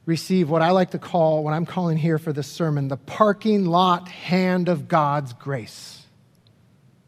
receive 0.06 0.50
what 0.50 0.62
I 0.62 0.72
like 0.72 0.92
to 0.92 1.00
call, 1.00 1.42
what 1.42 1.54
I'm 1.54 1.66
calling 1.66 1.98
here 1.98 2.18
for 2.18 2.34
this 2.34 2.46
sermon, 2.46 2.90
the 2.90 2.98
parking 2.98 3.66
lot 3.66 4.10
hand 4.10 4.68
of 4.68 4.90
God's 4.90 5.32
grace. 5.32 6.06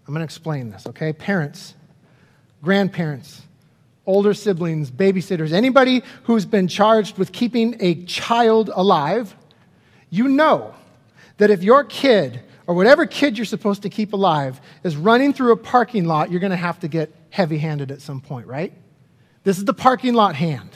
I'm 0.08 0.14
going 0.14 0.22
to 0.22 0.24
explain 0.24 0.70
this, 0.70 0.88
okay? 0.88 1.12
Parents, 1.12 1.74
grandparents, 2.64 3.42
older 4.06 4.34
siblings, 4.34 4.90
babysitters, 4.90 5.52
anybody 5.52 6.04
who's 6.24 6.46
been 6.46 6.70
charged 6.70 7.18
with 7.18 7.34
keeping 7.34 7.76
a 7.82 8.06
child 8.06 8.70
alive, 8.74 9.36
you 10.10 10.30
know 10.30 10.74
that 11.36 11.50
if 11.50 11.64
your 11.64 11.84
kid 11.84 12.40
or 12.66 12.76
whatever 12.76 13.06
kid 13.06 13.38
you're 13.38 13.44
supposed 13.44 13.82
to 13.82 13.90
keep 13.90 14.14
alive 14.14 14.62
is 14.86 14.96
running 14.96 15.34
through 15.34 15.52
a 15.52 15.58
parking 15.58 16.06
lot, 16.06 16.32
you're 16.32 16.40
going 16.40 16.52
to 16.52 16.56
have 16.56 16.80
to 16.80 16.88
get 16.88 17.14
heavy 17.30 17.58
handed 17.58 17.92
at 17.92 18.00
some 18.00 18.22
point, 18.22 18.48
right? 18.48 18.72
This 19.46 19.58
is 19.58 19.64
the 19.64 19.74
parking 19.74 20.16
lot 20.16 20.36
hand. 20.36 20.70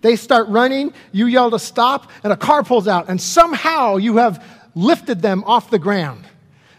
They 0.00 0.16
start 0.16 0.48
running, 0.48 0.92
you 1.12 1.26
yell 1.26 1.50
to 1.52 1.58
stop, 1.58 2.10
and 2.24 2.32
a 2.32 2.36
car 2.36 2.64
pulls 2.64 2.88
out, 2.88 3.08
and 3.08 3.20
somehow 3.20 3.96
you 3.96 4.16
have 4.16 4.44
lifted 4.74 5.22
them 5.22 5.44
off 5.44 5.70
the 5.70 5.78
ground. 5.78 6.24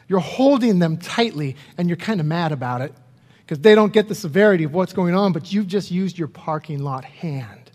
You're 0.08 0.20
holding 0.20 0.80
them 0.80 0.98
tightly, 0.98 1.56
and 1.78 1.88
you're 1.88 1.98
kind 1.98 2.20
of 2.20 2.26
mad 2.26 2.52
about 2.52 2.82
it 2.82 2.94
because 3.40 3.60
they 3.60 3.76
don't 3.76 3.94
get 3.94 4.08
the 4.08 4.16
severity 4.16 4.66
of 4.66 4.74
what's 4.74 4.94
going 4.94 5.16
on, 5.16 5.32
but 5.32 5.54
you've 5.54 5.68
just 5.68 5.90
used 5.92 6.18
your 6.18 6.28
parking 6.28 6.80
lot 6.80 7.06
hand. 7.06 7.72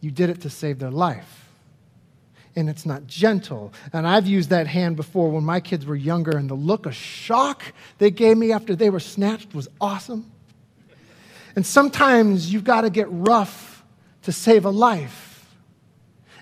You 0.00 0.10
did 0.10 0.30
it 0.30 0.40
to 0.42 0.50
save 0.50 0.78
their 0.78 0.90
life. 0.90 1.48
And 2.56 2.68
it's 2.68 2.84
not 2.84 3.06
gentle. 3.06 3.72
And 3.92 4.06
I've 4.06 4.26
used 4.26 4.50
that 4.50 4.66
hand 4.66 4.96
before 4.96 5.30
when 5.30 5.44
my 5.44 5.60
kids 5.60 5.86
were 5.86 5.96
younger, 5.96 6.36
and 6.36 6.50
the 6.50 6.54
look 6.54 6.86
of 6.86 6.94
shock 6.94 7.62
they 7.98 8.10
gave 8.10 8.36
me 8.36 8.52
after 8.52 8.74
they 8.74 8.90
were 8.90 9.00
snatched 9.00 9.54
was 9.54 9.68
awesome. 9.80 10.30
And 11.56 11.66
sometimes 11.66 12.52
you've 12.52 12.64
got 12.64 12.82
to 12.82 12.90
get 12.90 13.06
rough 13.10 13.84
to 14.22 14.32
save 14.32 14.64
a 14.64 14.70
life. 14.70 15.32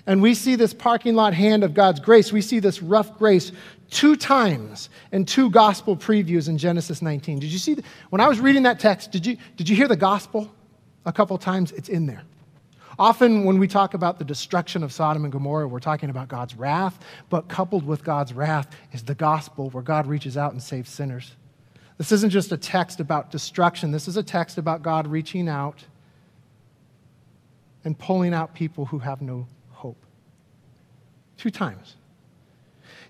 And 0.07 0.21
we 0.21 0.33
see 0.33 0.55
this 0.55 0.73
parking 0.73 1.15
lot 1.15 1.33
hand 1.33 1.63
of 1.63 1.73
God's 1.73 1.99
grace. 1.99 2.31
We 2.31 2.41
see 2.41 2.59
this 2.59 2.81
rough 2.81 3.17
grace 3.17 3.51
two 3.89 4.15
times 4.15 4.89
in 5.11 5.25
two 5.25 5.49
gospel 5.51 5.95
previews 5.95 6.49
in 6.49 6.57
Genesis 6.57 7.01
19. 7.01 7.39
Did 7.39 7.51
you 7.51 7.59
see? 7.59 7.75
The, 7.75 7.83
when 8.09 8.21
I 8.21 8.27
was 8.27 8.39
reading 8.39 8.63
that 8.63 8.79
text, 8.79 9.11
did 9.11 9.25
you, 9.25 9.37
did 9.57 9.69
you 9.69 9.75
hear 9.75 9.87
the 9.87 9.95
gospel 9.95 10.51
a 11.05 11.13
couple 11.13 11.37
times? 11.37 11.71
It's 11.73 11.89
in 11.89 12.07
there. 12.07 12.23
Often, 12.97 13.45
when 13.45 13.57
we 13.57 13.67
talk 13.67 13.93
about 13.93 14.19
the 14.19 14.25
destruction 14.25 14.83
of 14.83 14.91
Sodom 14.91 15.23
and 15.23 15.31
Gomorrah, 15.31 15.67
we're 15.67 15.79
talking 15.79 16.09
about 16.09 16.27
God's 16.27 16.55
wrath, 16.55 16.99
but 17.29 17.47
coupled 17.47 17.85
with 17.85 18.03
God's 18.03 18.33
wrath 18.33 18.75
is 18.91 19.03
the 19.03 19.15
gospel 19.15 19.69
where 19.69 19.83
God 19.83 20.07
reaches 20.07 20.37
out 20.37 20.51
and 20.51 20.61
saves 20.61 20.89
sinners. 20.89 21.35
This 21.97 22.11
isn't 22.11 22.29
just 22.31 22.51
a 22.51 22.57
text 22.57 22.99
about 22.99 23.31
destruction, 23.31 23.91
this 23.91 24.07
is 24.07 24.17
a 24.17 24.23
text 24.23 24.57
about 24.57 24.81
God 24.81 25.07
reaching 25.07 25.47
out 25.47 25.83
and 27.83 27.97
pulling 27.97 28.33
out 28.33 28.53
people 28.53 28.85
who 28.85 28.99
have 28.99 29.21
no 29.21 29.47
hope. 29.71 30.03
Two 31.37 31.49
times. 31.49 31.95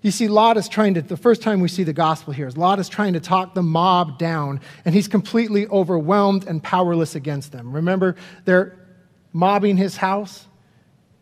You 0.02 0.10
see, 0.10 0.26
Lot 0.26 0.56
is 0.56 0.68
trying 0.68 0.94
to, 0.94 1.02
the 1.02 1.16
first 1.16 1.42
time 1.42 1.60
we 1.60 1.68
see 1.68 1.84
the 1.84 1.92
gospel 1.92 2.32
here 2.32 2.48
is 2.48 2.56
Lot 2.56 2.80
is 2.80 2.88
trying 2.88 3.12
to 3.12 3.20
talk 3.20 3.54
the 3.54 3.62
mob 3.62 4.18
down, 4.18 4.60
and 4.84 4.94
he's 4.94 5.06
completely 5.06 5.68
overwhelmed 5.68 6.46
and 6.46 6.62
powerless 6.62 7.14
against 7.14 7.52
them. 7.52 7.72
Remember, 7.72 8.16
they're 8.44 8.76
mobbing 9.32 9.76
his 9.76 9.96
house, 9.96 10.46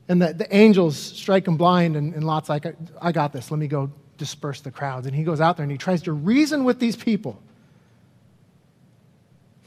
and 0.09 0.23
the, 0.23 0.33
the 0.33 0.57
angels 0.57 0.97
strike 0.97 1.47
him 1.47 1.57
blind, 1.57 1.95
and, 1.95 2.15
and 2.15 2.25
Lot's 2.25 2.49
like, 2.49 2.65
I 3.03 3.13
got 3.13 3.33
this, 3.33 3.51
let 3.51 3.59
me 3.61 3.69
go 3.69 3.91
disperse 4.17 4.61
the 4.61 4.71
crowds. 4.71 5.07
And 5.07 5.15
he 5.15 5.25
goes 5.25 5.41
out 5.41 5.57
there 5.57 5.65
and 5.65 5.73
he 5.73 5.79
tries 5.79 6.03
to 6.03 6.13
reason 6.13 6.65
with 6.65 6.79
these 6.79 6.95
people. 6.95 7.43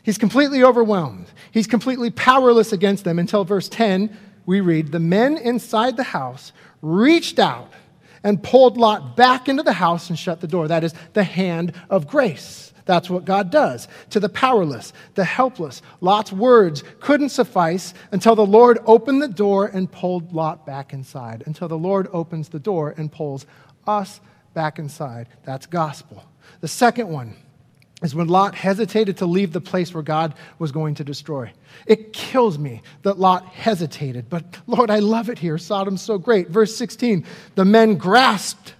He's 0.03 0.17
completely 0.17 0.63
overwhelmed. 0.63 1.27
He's 1.51 1.67
completely 1.67 2.11
powerless 2.11 2.73
against 2.73 3.05
them 3.05 3.19
until 3.19 3.45
verse 3.45 3.69
10, 3.69 4.15
we 4.45 4.59
read, 4.59 4.91
The 4.91 4.99
men 4.99 5.37
inside 5.37 5.95
the 5.95 6.03
house 6.03 6.51
reached 6.81 7.39
out 7.39 7.71
and 8.23 8.43
pulled 8.43 8.77
Lot 8.77 9.15
back 9.15 9.47
into 9.47 9.63
the 9.63 9.73
house 9.73 10.09
and 10.09 10.19
shut 10.19 10.41
the 10.41 10.47
door. 10.47 10.67
That 10.67 10.83
is 10.83 10.93
the 11.13 11.23
hand 11.23 11.73
of 11.89 12.07
grace. 12.07 12.73
That's 12.85 13.09
what 13.09 13.23
God 13.23 13.49
does 13.49 13.87
to 14.09 14.19
the 14.19 14.27
powerless, 14.27 14.91
the 15.15 15.23
helpless. 15.23 15.81
Lot's 16.01 16.33
words 16.33 16.83
couldn't 16.99 17.29
suffice 17.29 17.93
until 18.11 18.35
the 18.35 18.45
Lord 18.45 18.79
opened 18.85 19.21
the 19.21 19.29
door 19.29 19.67
and 19.67 19.89
pulled 19.89 20.33
Lot 20.33 20.65
back 20.65 20.91
inside. 20.91 21.43
Until 21.45 21.69
the 21.69 21.77
Lord 21.77 22.09
opens 22.11 22.49
the 22.49 22.59
door 22.59 22.93
and 22.97 23.11
pulls 23.11 23.45
us 23.87 24.19
back 24.53 24.79
inside. 24.79 25.29
That's 25.43 25.65
gospel. 25.65 26.25
The 26.59 26.67
second 26.67 27.07
one 27.07 27.35
is 28.03 28.13
when 28.13 28.27
Lot 28.27 28.53
hesitated 28.53 29.17
to 29.17 29.25
leave 29.25 29.53
the 29.53 29.61
place 29.61 29.93
where 29.93 30.03
God 30.03 30.35
was 30.59 30.71
going 30.71 30.95
to 30.95 31.03
destroy. 31.03 31.51
It 31.87 32.13
kills 32.13 32.59
me 32.59 32.81
that 33.01 33.17
Lot 33.17 33.45
hesitated, 33.47 34.29
but 34.29 34.43
Lord, 34.67 34.91
I 34.91 34.99
love 34.99 35.29
it 35.29 35.39
here. 35.39 35.57
Sodom's 35.57 36.01
so 36.01 36.17
great. 36.17 36.49
Verse 36.49 36.75
16 36.75 37.25
the 37.55 37.65
men 37.65 37.95
grasped. 37.95 38.75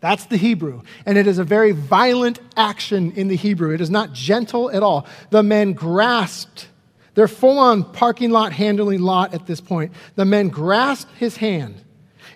That's 0.00 0.26
the 0.26 0.36
Hebrew. 0.36 0.82
And 1.06 1.16
it 1.16 1.26
is 1.26 1.38
a 1.38 1.44
very 1.44 1.72
violent 1.72 2.38
action 2.56 3.12
in 3.12 3.28
the 3.28 3.36
Hebrew. 3.36 3.72
It 3.72 3.80
is 3.80 3.90
not 3.90 4.12
gentle 4.12 4.70
at 4.70 4.82
all. 4.82 5.06
The 5.30 5.42
men 5.42 5.72
grasped. 5.72 6.68
They're 7.14 7.28
full 7.28 7.58
on 7.58 7.82
parking 7.92 8.30
lot 8.30 8.52
handling 8.52 9.00
Lot 9.00 9.32
at 9.32 9.46
this 9.46 9.60
point. 9.60 9.92
The 10.16 10.26
men 10.26 10.48
grasped 10.48 11.12
his 11.16 11.38
hand 11.38 11.82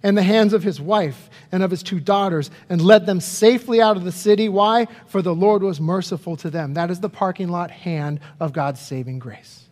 and 0.03 0.17
the 0.17 0.23
hands 0.23 0.53
of 0.53 0.63
his 0.63 0.81
wife 0.81 1.29
and 1.53 1.63
of 1.63 1.71
his 1.71 1.83
two 1.83 2.01
daughters 2.01 2.51
and 2.69 2.81
led 2.81 3.07
them 3.07 3.21
safely 3.21 3.81
out 3.81 3.97
of 3.97 4.05
the 4.05 4.13
city. 4.13 4.49
Why? 4.49 4.87
For 5.07 5.23
the 5.23 5.35
Lord 5.35 5.63
was 5.63 5.81
merciful 5.81 6.37
to 6.37 6.51
them. 6.51 6.75
That 6.75 6.91
is 6.91 7.01
the 7.01 7.09
parking 7.09 7.49
lot 7.49 7.71
hand 7.71 8.21
of 8.39 8.53
God's 8.53 8.81
saving 8.81 9.19
grace. 9.19 9.69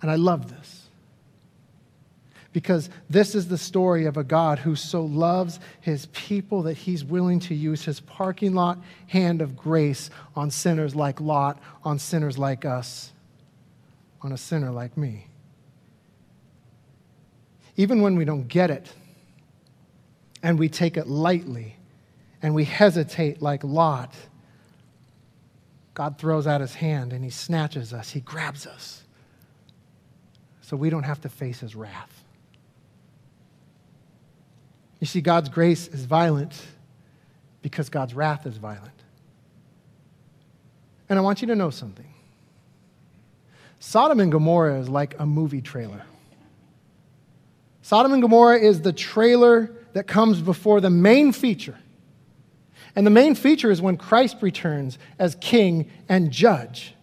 And 0.00 0.10
I 0.10 0.16
love 0.16 0.50
this 0.50 0.82
because 2.52 2.90
this 3.08 3.34
is 3.34 3.48
the 3.48 3.56
story 3.56 4.04
of 4.06 4.16
a 4.16 4.24
God 4.24 4.58
who 4.58 4.76
so 4.76 5.04
loves 5.04 5.58
his 5.80 6.06
people 6.06 6.62
that 6.62 6.76
he's 6.76 7.04
willing 7.04 7.40
to 7.40 7.54
use 7.54 7.84
his 7.84 8.00
parking 8.00 8.54
lot 8.54 8.78
hand 9.06 9.40
of 9.40 9.56
grace 9.56 10.10
on 10.36 10.50
sinners 10.50 10.94
like 10.94 11.20
Lot, 11.20 11.58
on 11.82 11.98
sinners 11.98 12.38
like 12.38 12.64
us, 12.64 13.12
on 14.20 14.32
a 14.32 14.38
sinner 14.38 14.70
like 14.70 14.96
me. 14.96 15.26
Even 17.82 18.00
when 18.00 18.14
we 18.14 18.24
don't 18.24 18.46
get 18.46 18.70
it, 18.70 18.92
and 20.40 20.56
we 20.56 20.68
take 20.68 20.96
it 20.96 21.08
lightly 21.08 21.74
and 22.40 22.54
we 22.54 22.62
hesitate 22.62 23.42
like 23.42 23.64
Lot, 23.64 24.14
God 25.92 26.16
throws 26.16 26.46
out 26.46 26.60
his 26.60 26.74
hand 26.74 27.12
and 27.12 27.24
he 27.24 27.30
snatches 27.30 27.92
us, 27.92 28.08
he 28.08 28.20
grabs 28.20 28.68
us, 28.68 29.02
so 30.60 30.76
we 30.76 30.90
don't 30.90 31.02
have 31.02 31.22
to 31.22 31.28
face 31.28 31.58
his 31.58 31.74
wrath. 31.74 32.22
You 35.00 35.08
see, 35.08 35.20
God's 35.20 35.48
grace 35.48 35.88
is 35.88 36.04
violent 36.04 36.64
because 37.62 37.88
God's 37.88 38.14
wrath 38.14 38.46
is 38.46 38.58
violent. 38.58 38.90
And 41.08 41.18
I 41.18 41.22
want 41.22 41.40
you 41.40 41.48
to 41.48 41.56
know 41.56 41.70
something 41.70 42.14
Sodom 43.80 44.20
and 44.20 44.30
Gomorrah 44.30 44.78
is 44.78 44.88
like 44.88 45.18
a 45.18 45.26
movie 45.26 45.62
trailer. 45.62 46.04
Sodom 47.82 48.12
and 48.12 48.22
Gomorrah 48.22 48.58
is 48.58 48.80
the 48.80 48.92
trailer 48.92 49.72
that 49.92 50.06
comes 50.06 50.40
before 50.40 50.80
the 50.80 50.90
main 50.90 51.32
feature. 51.32 51.78
And 52.94 53.06
the 53.06 53.10
main 53.10 53.34
feature 53.34 53.70
is 53.70 53.82
when 53.82 53.96
Christ 53.96 54.36
returns 54.40 54.98
as 55.18 55.34
king 55.36 55.90
and 56.08 56.30
judge. 56.30 56.94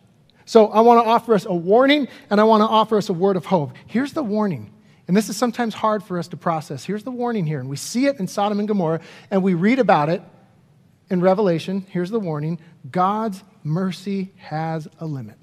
So 0.45 0.67
I 0.67 0.81
want 0.81 1.03
to 1.03 1.09
offer 1.09 1.33
us 1.33 1.45
a 1.45 1.53
warning 1.53 2.07
and 2.29 2.39
I 2.39 2.43
want 2.43 2.61
to 2.61 2.67
offer 2.67 2.97
us 2.97 3.09
a 3.09 3.13
word 3.13 3.35
of 3.35 3.45
hope. 3.45 3.73
Here's 3.85 4.13
the 4.13 4.23
warning. 4.23 4.71
And 5.07 5.17
this 5.17 5.29
is 5.29 5.37
sometimes 5.37 5.73
hard 5.73 6.03
for 6.03 6.17
us 6.17 6.27
to 6.29 6.37
process. 6.37 6.83
Here's 6.83 7.03
the 7.03 7.11
warning 7.11 7.45
here. 7.45 7.59
And 7.59 7.69
we 7.69 7.75
see 7.75 8.05
it 8.05 8.19
in 8.19 8.27
Sodom 8.27 8.59
and 8.59 8.67
Gomorrah 8.67 9.01
and 9.29 9.43
we 9.43 9.53
read 9.53 9.79
about 9.79 10.09
it 10.09 10.21
in 11.09 11.21
Revelation. 11.21 11.85
Here's 11.89 12.11
the 12.11 12.19
warning 12.19 12.59
God's 12.89 13.43
mercy 13.63 14.31
has 14.37 14.87
a 14.99 15.05
limit. 15.05 15.37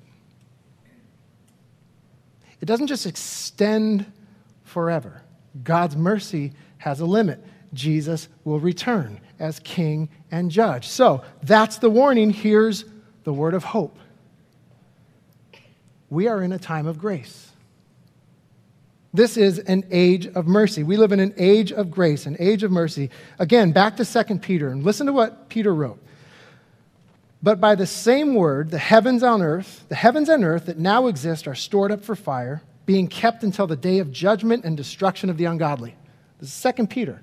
It 2.61 2.66
doesn't 2.66 2.87
just 2.87 3.07
extend 3.07 4.11
forever, 4.64 5.22
God's 5.62 5.97
mercy 5.97 6.53
has 6.79 7.01
a 7.01 7.07
limit. 7.07 7.42
Jesus 7.73 8.29
will 8.45 8.61
return 8.61 9.21
as 9.38 9.59
king 9.61 10.09
and 10.31 10.51
judge. 10.51 10.87
So 10.88 11.23
that's 11.42 11.79
the 11.79 11.90
warning. 11.90 12.31
Here's 12.31 12.85
the 13.25 13.33
word 13.33 13.55
of 13.55 13.64
hope. 13.64 13.99
We 16.09 16.29
are 16.29 16.42
in 16.42 16.53
a 16.53 16.59
time 16.59 16.87
of 16.87 16.99
grace. 16.99 17.51
This 19.12 19.37
is 19.37 19.59
an 19.61 19.85
age 19.90 20.27
of 20.27 20.47
mercy. 20.47 20.83
We 20.83 20.97
live 20.97 21.11
in 21.11 21.21
an 21.21 21.35
age 21.38 21.73
of 21.73 21.90
grace, 21.90 22.27
an 22.27 22.37
age 22.38 22.62
of 22.62 22.71
mercy. 22.71 23.11
Again, 23.38 23.73
back 23.73 23.97
to 23.97 24.05
2 24.05 24.38
Peter, 24.38 24.69
and 24.69 24.85
listen 24.85 25.07
to 25.07 25.12
what 25.12 25.49
Peter 25.49 25.75
wrote. 25.75 25.99
But 27.42 27.61
by 27.61 27.75
the 27.77 27.87
same 27.87 28.35
word, 28.35 28.71
the 28.71 28.79
heavens 28.79 29.23
on 29.23 29.40
earth, 29.40 29.87
the 29.88 29.95
heavens 29.95 30.29
and 30.29 30.45
earth 30.45 30.66
that 30.66 30.79
now 30.79 31.07
exist 31.07 31.49
are 31.49 31.55
stored 31.55 31.92
up 31.92 32.05
for 32.05 32.14
fire, 32.14 32.62
being 32.87 33.09
kept 33.09 33.42
until 33.42 33.66
the 33.66 33.77
day 33.77 33.99
of 33.99 34.11
judgment 34.11 34.64
and 34.64 34.77
destruction 34.77 35.29
of 35.29 35.37
the 35.37 35.44
ungodly. 35.44 35.94
This 36.38 36.49
is 36.49 36.55
Second 36.55 36.88
Peter. 36.88 37.22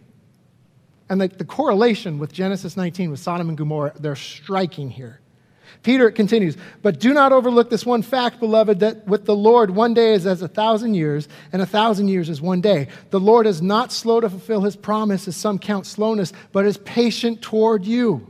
And 1.10 1.19
the, 1.19 1.28
the 1.30 1.45
correlation 1.45 2.19
with 2.19 2.32
Genesis 2.32 2.78
19 2.78 3.12
with 3.12 3.19
Sodom 3.19 3.49
and 3.49 3.58
Gomorrah, 3.58 3.93
they're 3.99 4.15
striking 4.15 4.89
here. 4.89 5.19
Peter 5.82 6.12
continues, 6.12 6.56
But 6.82 6.99
do 6.99 7.13
not 7.13 7.32
overlook 7.32 7.69
this 7.69 7.86
one 7.86 8.02
fact, 8.02 8.39
beloved, 8.39 8.80
that 8.82 9.08
with 9.08 9.26
the 9.26 9.36
Lord 9.36 9.71
one 9.71 9.93
day 9.93 10.13
is 10.13 10.26
as 10.26 10.41
a 10.41 10.47
thousand 10.47 10.93
years, 10.93 11.28
and 11.52 11.62
a 11.62 11.65
thousand 11.65 12.10
years 12.10 12.30
is 12.30 12.41
one 12.41 12.62
day. 12.62 12.88
The 13.10 13.19
Lord 13.19 13.47
is 13.47 13.62
not 13.62 13.91
slow 13.91 14.19
to 14.21 14.30
fulfill 14.30 14.62
his 14.62 14.76
promise, 14.76 15.28
as 15.28 15.36
some 15.36 15.60
count 15.60 15.86
slowness, 15.86 16.32
but 16.52 16.65
is 16.65 16.78
patient 16.78 17.41
toward 17.41 17.86
you, 17.86 18.28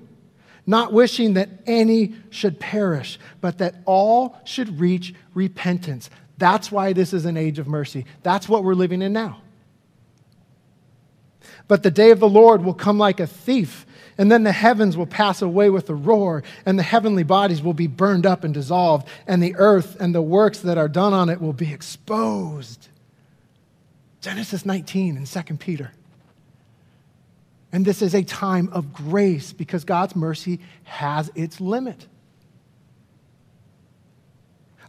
not 0.65 0.93
wishing 0.93 1.33
that 1.33 1.49
any 1.65 2.15
should 2.29 2.59
perish, 2.59 3.19
but 3.41 3.57
that 3.57 3.75
all 3.85 4.39
should 4.45 4.79
reach 4.79 5.13
repentance. 5.33 6.09
That's 6.43 6.69
why 6.69 6.91
this 6.91 7.13
is 7.13 7.23
an 7.23 7.37
age 7.37 7.57
of 7.57 7.69
mercy. 7.69 8.05
That's 8.21 8.49
what 8.49 8.65
we're 8.65 8.73
living 8.73 9.01
in 9.01 9.13
now. 9.13 9.39
But 11.69 11.83
the 11.83 11.89
day 11.89 12.11
of 12.11 12.19
the 12.19 12.27
Lord 12.27 12.65
will 12.65 12.73
come 12.73 12.97
like 12.97 13.21
a 13.21 13.27
thief. 13.27 13.85
And 14.17 14.29
then 14.29 14.43
the 14.43 14.51
heavens 14.51 14.97
will 14.97 15.05
pass 15.05 15.41
away 15.41 15.69
with 15.69 15.89
a 15.89 15.95
roar, 15.95 16.43
and 16.65 16.77
the 16.77 16.83
heavenly 16.83 17.23
bodies 17.23 17.61
will 17.61 17.73
be 17.73 17.87
burned 17.87 18.25
up 18.25 18.43
and 18.43 18.53
dissolved, 18.53 19.07
and 19.25 19.41
the 19.41 19.55
earth 19.55 19.95
and 20.01 20.13
the 20.13 20.21
works 20.21 20.59
that 20.59 20.77
are 20.77 20.89
done 20.89 21.13
on 21.13 21.29
it 21.29 21.39
will 21.39 21.53
be 21.53 21.71
exposed. 21.71 22.89
Genesis 24.19 24.65
19 24.65 25.15
and 25.15 25.25
2 25.25 25.41
Peter. 25.55 25.93
And 27.71 27.85
this 27.85 28.01
is 28.01 28.13
a 28.13 28.23
time 28.23 28.67
of 28.73 28.91
grace 28.91 29.53
because 29.53 29.85
God's 29.85 30.13
mercy 30.13 30.59
has 30.83 31.31
its 31.35 31.61
limit. 31.61 32.05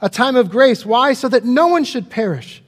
A 0.00 0.08
time 0.08 0.36
of 0.36 0.50
grace. 0.50 0.84
Why? 0.84 1.12
So 1.12 1.28
that 1.28 1.44
no 1.44 1.68
one 1.68 1.84
should 1.84 2.10
perish 2.10 2.64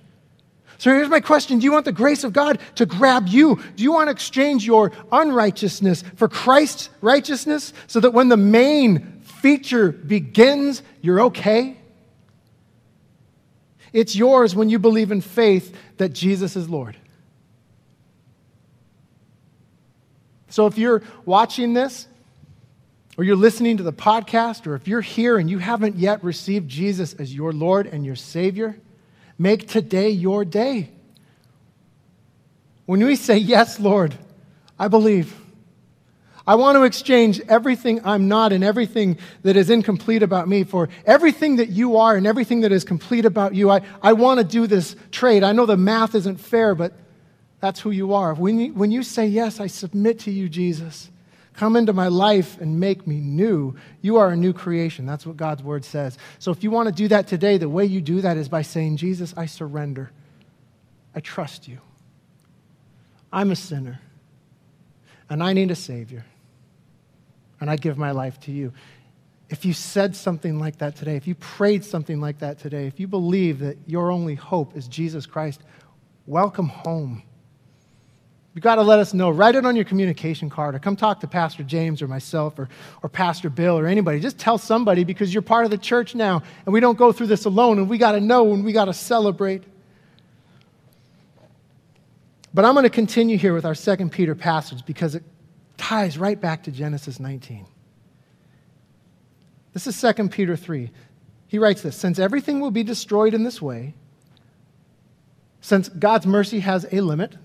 so 0.79 0.91
here's 0.91 1.09
my 1.09 1.21
question 1.21 1.59
Do 1.59 1.65
you 1.65 1.73
want 1.73 1.85
the 1.85 1.93
grace 1.93 2.25
of 2.25 2.33
God 2.33 2.61
to 2.77 2.87
grab 2.87 3.29
you? 3.29 3.61
Do 3.77 3.83
you 3.83 3.93
want 3.93 4.09
to 4.09 4.13
exchange 4.13 4.67
your 4.67 4.93
unrighteousness 5.11 6.05
for 6.17 6.29
Christ's 6.29 6.91
righteousness 7.01 7.73
so 7.87 8.01
that 8.01 8.13
when 8.13 8.29
the 8.29 8.37
main 8.37 9.21
feature 9.23 9.91
begins, 9.91 10.83
you're 11.01 11.23
okay? 11.23 11.79
It's 13.93 14.15
yours 14.15 14.55
when 14.55 14.69
you 14.69 14.79
believe 14.79 15.11
in 15.11 15.23
faith 15.23 15.75
that 15.97 16.11
Jesus 16.11 16.57
is 16.57 16.69
Lord. 16.69 16.97
So 20.49 20.67
if 20.67 20.77
you're 20.77 21.03
watching 21.25 21.73
this, 21.73 22.07
or 23.17 23.25
you're 23.25 23.37
listening 23.37 23.77
to 23.79 23.83
the 23.83 23.93
podcast, 23.93 24.67
or 24.67 24.75
if 24.75 24.87
you're 24.87 25.01
here 25.01 25.39
and 25.39 25.49
you 25.49 25.59
haven't 25.59 25.97
yet 25.97 26.23
received 26.23 26.69
Jesus 26.69 27.15
as 27.15 27.35
your 27.35 27.53
Lord 27.53 27.87
and 27.87 28.05
your 28.05 28.17
Savior, 28.17 28.77
Make 29.39 29.69
today 29.69 30.09
your 30.11 30.45
day. 30.45 30.91
When 32.87 33.05
we 33.05 33.17
say, 33.17 33.37
Yes, 33.37 33.79
Lord, 33.79 34.15
I 34.79 34.89
believe. 34.89 35.35
I 36.49 36.55
want 36.55 36.77
to 36.77 36.85
exchange 36.85 37.41
everything 37.49 38.01
I'm 38.05 38.29
not 38.29 38.53
and 38.53 38.63
everything 38.63 39.19
that 39.43 39.57
is 39.57 39.69
incomplete 39.69 40.23
about 40.23 40.47
me 40.47 40.63
for 40.63 40.89
everything 41.05 41.57
that 41.57 41.71
you 41.71 41.97
are 41.97 42.15
and 42.15 42.25
everything 42.25 42.61
that 42.61 42.71
is 42.71 42.85
complete 42.85 43.25
about 43.25 43.53
you. 43.53 43.69
I, 43.69 43.81
I 44.01 44.13
want 44.13 44.39
to 44.39 44.45
do 44.45 44.69
this 44.69 44.95
trade. 45.11 45.43
I 45.43 45.51
know 45.51 45.67
the 45.67 45.77
math 45.77 46.15
isn't 46.15 46.37
fair, 46.37 46.77
but 46.77 46.93
that's 47.59 47.81
who 47.81 47.91
you 47.91 48.15
are. 48.15 48.33
When 48.33 48.61
you, 48.61 48.73
when 48.75 48.93
you 48.93 49.03
say, 49.03 49.27
Yes, 49.27 49.61
I 49.61 49.67
submit 49.67 50.21
to 50.21 50.31
you, 50.31 50.49
Jesus, 50.49 51.11
Come 51.57 51.77
into 51.77 51.93
my 51.93 52.09
life 52.09 52.61
and 52.61 52.79
make 52.79 53.07
me 53.07 53.17
new. 53.21 53.77
You 54.03 54.17
are 54.17 54.29
a 54.29 54.37
new 54.37 54.53
creation. 54.53 55.07
That's 55.07 55.27
what 55.27 55.37
God's 55.37 55.63
word 55.63 55.85
says. 55.85 56.19
So 56.39 56.51
if 56.51 56.63
you 56.63 56.71
want 56.71 56.89
to 56.89 56.95
do 56.95 57.09
that 57.09 57.27
today, 57.27 57.57
the 57.57 57.69
way 57.69 57.87
you 57.87 58.01
do 58.01 58.21
that 58.21 58.37
is 58.37 58.49
by 58.49 58.63
saying, 58.63 58.99
Jesus, 58.99 59.33
I 59.37 59.47
surrender. 59.47 60.11
I 61.15 61.21
trust 61.21 61.67
you. 61.67 61.79
I'm 63.33 63.51
a 63.51 63.57
sinner, 63.57 64.01
and 65.29 65.43
I 65.43 65.53
need 65.53 65.71
a 65.71 65.75
Savior, 65.75 66.25
and 67.61 67.69
I 67.69 67.77
give 67.77 67.99
my 67.99 68.13
life 68.13 68.39
to 68.41 68.53
you. 68.53 68.73
If 69.49 69.65
you 69.65 69.73
said 69.73 70.15
something 70.15 70.59
like 70.59 70.79
that 70.79 70.97
today, 70.97 71.17
if 71.17 71.27
you 71.27 71.35
prayed 71.35 71.85
something 71.85 72.21
like 72.21 72.39
that 72.41 72.59
today, 72.59 72.87
if 72.87 73.01
you 73.01 73.09
believe 73.09 73.59
that 73.61 73.79
your 73.87 74.11
only 74.11 74.35
hope 74.35 74.77
is 74.77 74.89
Jesus 74.89 75.27
Christ, 75.27 75.61
welcome 76.27 76.69
home. 76.69 77.23
You 78.57 78.63
got 78.63 78.77
to 78.77 78.83
let 78.83 78.99
us 78.99 79.13
know. 79.13 79.29
Write 79.29 79.55
it 79.55 79.67
on 79.67 79.77
your 79.77 79.85
communication 79.85 80.49
card 80.49 80.75
or 80.75 80.79
come 80.79 80.97
talk 80.97 81.21
to 81.21 81.27
Pastor 81.27 81.63
James 81.63 82.01
or 82.01 82.09
myself 82.09 82.59
or, 82.59 82.71
or 83.03 83.11
Pastor 83.11 83.51
Bill 83.51 83.79
or 83.79 83.87
anybody. 83.87 84.19
Just 84.19 84.39
tell 84.39 84.57
somebody 84.57 85.05
because 85.05 85.35
you're 85.35 85.43
part 85.43 85.67
of 85.67 85.71
the 85.71 85.77
church 85.77 86.15
now 86.15 86.43
and 86.65 86.73
we 86.73 86.81
don't 86.81 86.97
go 86.97 87.13
through 87.13 87.27
this 87.27 87.45
alone 87.45 87.77
and 87.77 87.87
we 87.87 87.99
got 87.99 88.13
to 88.13 88.21
know 88.21 88.55
and 88.55 88.65
we 88.65 88.73
got 88.73 88.87
to 88.87 88.95
celebrate. 88.95 89.63
But 92.55 92.65
I'm 92.65 92.73
going 92.73 92.85
to 92.85 92.89
continue 92.91 93.37
here 93.37 93.53
with 93.53 93.67
our 93.67 93.75
second 93.75 94.11
Peter 94.11 94.35
passage 94.35 94.87
because 94.87 95.15
it 95.15 95.23
ties 95.77 96.17
right 96.17 96.41
back 96.41 96.63
to 96.63 96.71
Genesis 96.71 97.21
19. 97.21 97.67
This 99.75 99.87
is 99.87 100.01
2 100.01 100.31
Peter 100.31 100.57
3. 100.57 100.91
He 101.49 101.59
writes 101.59 101.83
this 101.83 101.95
Since 101.95 102.19
everything 102.19 102.61
will 102.61 102.71
be 102.71 102.83
destroyed 102.83 103.35
in 103.35 103.43
this 103.43 103.61
way, 103.61 103.93
since 105.61 105.91
God's 105.91 106.27
mercy 106.27 106.61
has 106.61 106.87
a 106.91 107.03
limit, 107.03 107.37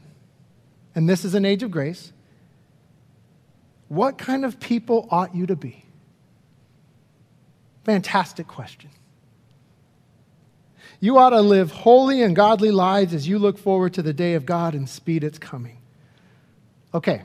and 0.95 1.07
this 1.07 1.25
is 1.25 1.35
an 1.35 1.45
age 1.45 1.63
of 1.63 1.71
grace, 1.71 2.11
what 3.87 4.17
kind 4.17 4.45
of 4.45 4.59
people 4.59 5.07
ought 5.11 5.35
you 5.35 5.45
to 5.47 5.55
be? 5.55 5.85
Fantastic 7.83 8.47
question. 8.47 8.89
You 10.99 11.17
ought 11.17 11.31
to 11.31 11.41
live 11.41 11.71
holy 11.71 12.21
and 12.21 12.35
godly 12.35 12.71
lives 12.71 13.13
as 13.13 13.27
you 13.27 13.39
look 13.39 13.57
forward 13.57 13.93
to 13.95 14.01
the 14.01 14.13
day 14.13 14.35
of 14.35 14.45
God 14.45 14.75
and 14.75 14.87
speed 14.87 15.23
its 15.23 15.39
coming. 15.39 15.79
Okay, 16.93 17.23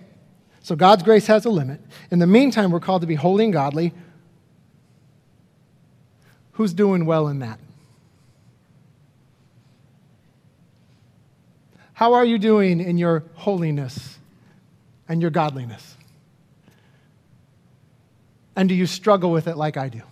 so 0.63 0.75
God's 0.75 1.03
grace 1.03 1.27
has 1.27 1.45
a 1.45 1.51
limit. 1.51 1.81
In 2.11 2.19
the 2.19 2.27
meantime, 2.27 2.71
we're 2.71 2.81
called 2.81 3.03
to 3.03 3.07
be 3.07 3.15
holy 3.15 3.45
and 3.45 3.53
godly. 3.53 3.93
Who's 6.53 6.73
doing 6.73 7.05
well 7.05 7.29
in 7.29 7.41
that? 7.41 7.61
How 11.97 12.13
are 12.13 12.27
you 12.27 12.37
doing 12.37 12.81
in 12.81 12.99
your 12.99 13.25
holiness 13.37 14.19
and 15.09 15.23
your 15.23 15.31
godliness? 15.31 15.97
And 18.55 18.69
do 18.69 18.75
you 18.75 18.85
struggle 18.85 19.31
with 19.31 19.47
it 19.47 19.57
like 19.57 19.79
I 19.79 19.89
do? 19.89 20.03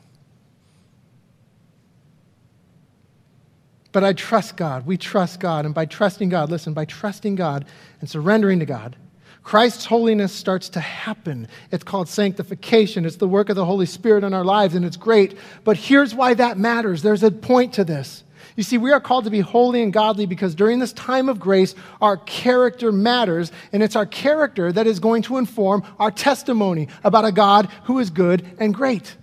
But 3.92 4.02
I 4.02 4.14
trust 4.14 4.56
God. 4.56 4.86
We 4.86 4.96
trust 4.96 5.40
God. 5.40 5.66
And 5.66 5.74
by 5.74 5.84
trusting 5.84 6.30
God, 6.30 6.50
listen, 6.50 6.72
by 6.72 6.86
trusting 6.86 7.34
God 7.34 7.66
and 8.00 8.08
surrendering 8.08 8.60
to 8.60 8.66
God, 8.66 8.96
Christ's 9.42 9.84
holiness 9.84 10.32
starts 10.32 10.70
to 10.70 10.80
happen. 10.80 11.48
It's 11.70 11.84
called 11.84 12.08
sanctification. 12.08 13.04
It's 13.04 13.16
the 13.16 13.28
work 13.28 13.50
of 13.50 13.56
the 13.56 13.66
Holy 13.66 13.84
Spirit 13.84 14.24
in 14.24 14.32
our 14.32 14.42
lives, 14.42 14.74
and 14.74 14.86
it's 14.86 14.96
great. 14.96 15.36
But 15.64 15.76
here's 15.76 16.14
why 16.14 16.32
that 16.32 16.56
matters 16.56 17.02
there's 17.02 17.22
a 17.22 17.30
point 17.30 17.74
to 17.74 17.84
this. 17.84 18.24
You 18.56 18.62
see, 18.62 18.78
we 18.78 18.92
are 18.92 19.00
called 19.00 19.24
to 19.24 19.30
be 19.30 19.40
holy 19.40 19.82
and 19.82 19.92
godly 19.92 20.26
because 20.26 20.54
during 20.54 20.78
this 20.78 20.92
time 20.92 21.28
of 21.28 21.40
grace, 21.40 21.74
our 22.00 22.16
character 22.18 22.92
matters, 22.92 23.50
and 23.72 23.82
it's 23.82 23.96
our 23.96 24.06
character 24.06 24.70
that 24.70 24.86
is 24.86 25.00
going 25.00 25.22
to 25.22 25.38
inform 25.38 25.82
our 25.98 26.12
testimony 26.12 26.88
about 27.02 27.24
a 27.24 27.32
God 27.32 27.68
who 27.84 27.98
is 27.98 28.10
good 28.10 28.46
and 28.60 28.72
great. 28.72 29.16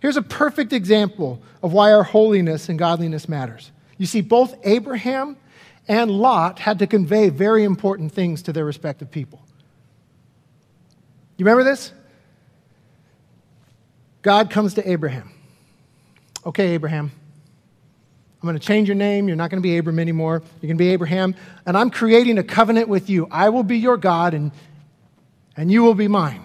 Here's 0.00 0.16
a 0.16 0.22
perfect 0.22 0.72
example 0.72 1.42
of 1.62 1.72
why 1.72 1.92
our 1.92 2.04
holiness 2.04 2.68
and 2.68 2.78
godliness 2.78 3.28
matters. 3.28 3.70
You 3.98 4.06
see, 4.06 4.22
both 4.22 4.54
Abraham 4.64 5.36
and 5.86 6.10
Lot 6.10 6.58
had 6.58 6.78
to 6.78 6.86
convey 6.86 7.28
very 7.28 7.64
important 7.64 8.12
things 8.12 8.42
to 8.42 8.52
their 8.52 8.64
respective 8.64 9.10
people. 9.10 9.42
You 11.36 11.44
remember 11.44 11.64
this? 11.64 11.92
God 14.22 14.48
comes 14.50 14.74
to 14.74 14.90
Abraham 14.90 15.33
okay, 16.46 16.68
Abraham, 16.74 17.10
I'm 18.44 18.46
going 18.46 18.58
to 18.58 18.66
change 18.66 18.88
your 18.88 18.94
name. 18.94 19.26
You're 19.26 19.36
not 19.36 19.50
going 19.50 19.62
to 19.62 19.66
be 19.66 19.78
Abram 19.78 19.98
anymore. 19.98 20.42
You're 20.60 20.68
going 20.68 20.76
to 20.76 20.84
be 20.84 20.90
Abraham. 20.90 21.34
And 21.64 21.76
I'm 21.78 21.90
creating 21.90 22.36
a 22.36 22.42
covenant 22.42 22.88
with 22.88 23.08
you. 23.08 23.26
I 23.30 23.48
will 23.48 23.62
be 23.62 23.78
your 23.78 23.96
God, 23.96 24.34
and, 24.34 24.52
and 25.56 25.70
you 25.72 25.82
will 25.82 25.94
be 25.94 26.08
mine. 26.08 26.44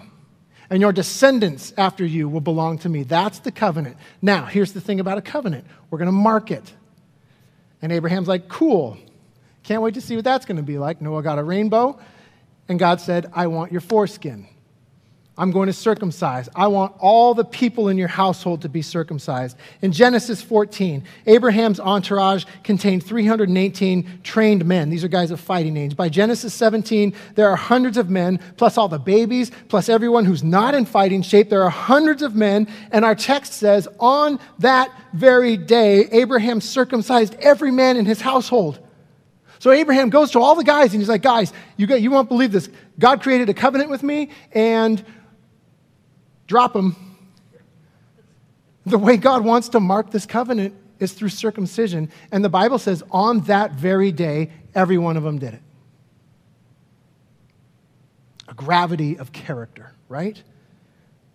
And 0.70 0.80
your 0.80 0.92
descendants 0.92 1.74
after 1.76 2.06
you 2.06 2.28
will 2.28 2.40
belong 2.40 2.78
to 2.78 2.88
me. 2.88 3.02
That's 3.02 3.40
the 3.40 3.52
covenant. 3.52 3.96
Now, 4.22 4.46
here's 4.46 4.72
the 4.72 4.80
thing 4.80 5.00
about 5.00 5.18
a 5.18 5.22
covenant 5.22 5.66
we're 5.90 5.98
going 5.98 6.06
to 6.06 6.12
mark 6.12 6.50
it. 6.50 6.72
And 7.82 7.92
Abraham's 7.92 8.28
like, 8.28 8.48
cool. 8.48 8.96
Can't 9.62 9.82
wait 9.82 9.94
to 9.94 10.00
see 10.00 10.16
what 10.16 10.24
that's 10.24 10.46
going 10.46 10.56
to 10.56 10.62
be 10.62 10.78
like. 10.78 11.02
Noah 11.02 11.22
got 11.22 11.38
a 11.38 11.42
rainbow, 11.42 11.98
and 12.68 12.78
God 12.78 13.00
said, 13.00 13.30
I 13.34 13.48
want 13.48 13.72
your 13.72 13.80
foreskin. 13.82 14.46
I'm 15.40 15.52
going 15.52 15.68
to 15.68 15.72
circumcise. 15.72 16.50
I 16.54 16.66
want 16.66 16.94
all 16.98 17.32
the 17.32 17.46
people 17.46 17.88
in 17.88 17.96
your 17.96 18.08
household 18.08 18.60
to 18.60 18.68
be 18.68 18.82
circumcised. 18.82 19.56
In 19.80 19.90
Genesis 19.90 20.42
14, 20.42 21.02
Abraham's 21.26 21.80
entourage 21.80 22.44
contained 22.62 23.04
318 23.04 24.20
trained 24.22 24.66
men. 24.66 24.90
These 24.90 25.02
are 25.02 25.08
guys 25.08 25.30
of 25.30 25.40
fighting 25.40 25.78
age. 25.78 25.96
By 25.96 26.10
Genesis 26.10 26.52
17, 26.52 27.14
there 27.36 27.48
are 27.48 27.56
hundreds 27.56 27.96
of 27.96 28.10
men, 28.10 28.38
plus 28.58 28.76
all 28.76 28.88
the 28.88 28.98
babies, 28.98 29.50
plus 29.68 29.88
everyone 29.88 30.26
who's 30.26 30.44
not 30.44 30.74
in 30.74 30.84
fighting 30.84 31.22
shape. 31.22 31.48
There 31.48 31.62
are 31.62 31.70
hundreds 31.70 32.20
of 32.20 32.34
men. 32.34 32.68
And 32.92 33.02
our 33.02 33.14
text 33.14 33.54
says, 33.54 33.88
on 33.98 34.38
that 34.58 34.92
very 35.14 35.56
day, 35.56 36.06
Abraham 36.12 36.60
circumcised 36.60 37.34
every 37.36 37.70
man 37.70 37.96
in 37.96 38.04
his 38.04 38.20
household. 38.20 38.78
So 39.58 39.70
Abraham 39.70 40.10
goes 40.10 40.32
to 40.32 40.40
all 40.40 40.54
the 40.54 40.64
guys 40.64 40.92
and 40.92 41.00
he's 41.00 41.08
like, 41.08 41.22
guys, 41.22 41.52
you, 41.78 41.86
got, 41.86 42.02
you 42.02 42.10
won't 42.10 42.28
believe 42.28 42.52
this. 42.52 42.68
God 42.98 43.22
created 43.22 43.48
a 43.48 43.54
covenant 43.54 43.88
with 43.88 44.02
me, 44.02 44.30
and 44.52 45.02
drop 46.50 46.72
them. 46.72 46.96
The 48.84 48.98
way 48.98 49.16
God 49.16 49.44
wants 49.44 49.68
to 49.68 49.78
mark 49.78 50.10
this 50.10 50.26
covenant 50.26 50.74
is 50.98 51.12
through 51.12 51.28
circumcision. 51.28 52.10
And 52.32 52.44
the 52.44 52.48
Bible 52.48 52.80
says 52.80 53.04
on 53.12 53.42
that 53.42 53.70
very 53.70 54.10
day, 54.10 54.50
every 54.74 54.98
one 54.98 55.16
of 55.16 55.22
them 55.22 55.38
did 55.38 55.54
it. 55.54 55.62
A 58.48 58.54
gravity 58.54 59.16
of 59.16 59.30
character, 59.32 59.92
right? 60.08 60.42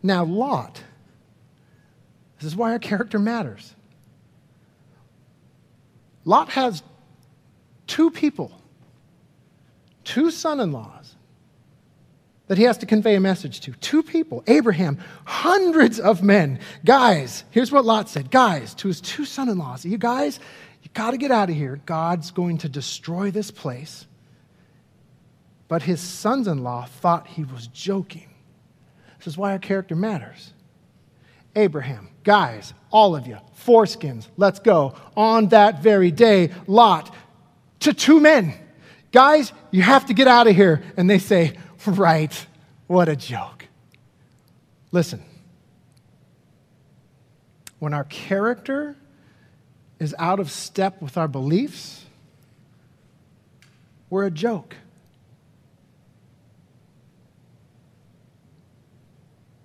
Now, 0.03 0.25
Lot, 0.25 0.83
this 2.39 2.47
is 2.47 2.55
why 2.57 2.73
our 2.73 2.79
character 2.79 3.17
matters. 3.17 3.73
Lot 6.25 6.49
has 6.49 6.83
two 7.87 8.11
people, 8.11 8.51
two 10.03 10.29
son 10.29 10.59
in 10.59 10.73
laws 10.73 11.15
that 12.47 12.57
he 12.57 12.63
has 12.65 12.77
to 12.79 12.85
convey 12.85 13.15
a 13.15 13.19
message 13.19 13.61
to. 13.61 13.71
Two 13.73 14.03
people, 14.03 14.43
Abraham, 14.47 14.99
hundreds 15.25 15.99
of 15.99 16.21
men. 16.21 16.59
Guys, 16.83 17.43
here's 17.51 17.71
what 17.71 17.85
Lot 17.85 18.09
said 18.09 18.29
Guys, 18.29 18.73
to 18.75 18.87
his 18.87 19.01
two 19.01 19.25
son 19.25 19.49
in 19.49 19.57
laws, 19.57 19.85
you 19.85 19.97
guys, 19.97 20.39
you 20.83 20.89
got 20.93 21.11
to 21.11 21.17
get 21.17 21.31
out 21.31 21.49
of 21.49 21.55
here. 21.55 21.81
God's 21.85 22.31
going 22.31 22.59
to 22.59 22.69
destroy 22.69 23.31
this 23.31 23.49
place. 23.49 24.05
But 25.67 25.81
his 25.81 25.99
sons 25.99 26.47
in 26.47 26.63
law 26.63 26.85
thought 26.85 27.25
he 27.25 27.43
was 27.43 27.67
joking. 27.67 28.29
This 29.17 29.27
is 29.27 29.37
why 29.37 29.51
our 29.51 29.59
character 29.59 29.95
matters. 29.95 30.53
Abraham, 31.55 32.09
guys, 32.23 32.73
all 32.91 33.15
of 33.15 33.25
you, 33.25 33.37
foreskins, 33.65 34.27
let's 34.37 34.59
go. 34.59 34.93
On 35.17 35.47
that 35.47 35.81
very 35.81 36.11
day, 36.11 36.51
Lot 36.67 37.13
to 37.79 37.93
two 37.93 38.19
men, 38.19 38.53
guys, 39.11 39.53
you 39.71 39.81
have 39.81 40.05
to 40.07 40.13
get 40.13 40.27
out 40.27 40.47
of 40.47 40.55
here. 40.55 40.83
And 40.97 41.09
they 41.09 41.17
say, 41.17 41.57
Right. 41.95 42.47
What 42.87 43.09
a 43.09 43.15
joke. 43.15 43.65
Listen, 44.91 45.23
when 47.79 47.93
our 47.93 48.05
character 48.05 48.95
is 49.99 50.15
out 50.17 50.39
of 50.39 50.49
step 50.51 51.01
with 51.01 51.17
our 51.17 51.27
beliefs, 51.27 52.05
we're 54.09 54.25
a 54.25 54.31
joke. 54.31 54.75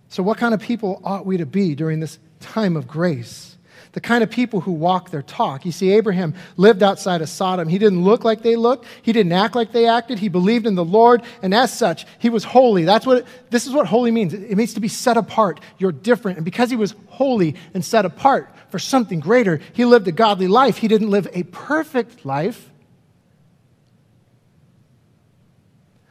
So, 0.09 0.22
what 0.22 0.38
kind 0.38 0.52
of 0.52 0.61
people 0.61 1.00
ought 1.04 1.24
we 1.24 1.37
to 1.37 1.46
be 1.46 1.74
during 1.74 2.00
this 2.00 2.18
time 2.40 2.76
of 2.76 2.88
grace? 2.88 3.56
The 3.92 4.00
kind 4.00 4.22
of 4.22 4.31
people 4.31 4.61
who 4.61 4.72
walk 4.72 5.11
their 5.11 5.22
talk. 5.22 5.64
You 5.64 5.72
see, 5.72 5.90
Abraham 5.90 6.35
lived 6.57 6.83
outside 6.83 7.22
of 7.22 7.29
Sodom. 7.29 7.68
He 7.68 7.79
didn't 7.79 8.05
look 8.05 8.24
like 8.24 8.42
they 8.42 8.57
looked, 8.57 8.87
he 9.03 9.12
didn't 9.12 9.33
act 9.33 9.55
like 9.55 9.72
they 9.72 9.88
acted. 9.88 10.18
He 10.18 10.29
believed 10.29 10.66
in 10.66 10.74
the 10.74 10.85
Lord, 10.85 11.22
and 11.42 11.53
as 11.53 11.76
such, 11.76 12.07
he 12.18 12.31
was 12.31 12.44
holy. 12.44 12.85
That's 12.85 13.07
what 13.07 13.26
this 13.50 13.66
is 13.66 13.72
what 13.72 13.87
holy 13.87 14.11
means. 14.11 14.33
It 14.33 14.57
means 14.57 14.74
to 14.74 14.81
be 14.81 14.88
set 14.88 15.16
apart. 15.16 15.61
You're 15.79 15.92
different. 15.92 16.38
And 16.38 16.44
because 16.44 16.70
he 16.70 16.76
was 16.76 16.94
holy 17.09 17.57
and 17.74 17.85
set 17.85 18.05
apart 18.05 18.55
for 18.68 18.79
something 18.79 19.18
greater, 19.18 19.61
he 19.72 19.85
lived 19.85 20.07
a 20.07 20.12
godly 20.12 20.48
life. 20.48 20.79
He 20.79 20.88
didn't 20.88 21.11
live 21.11 21.29
a 21.33 21.42
perfect 21.44 22.24
life. 22.24 22.70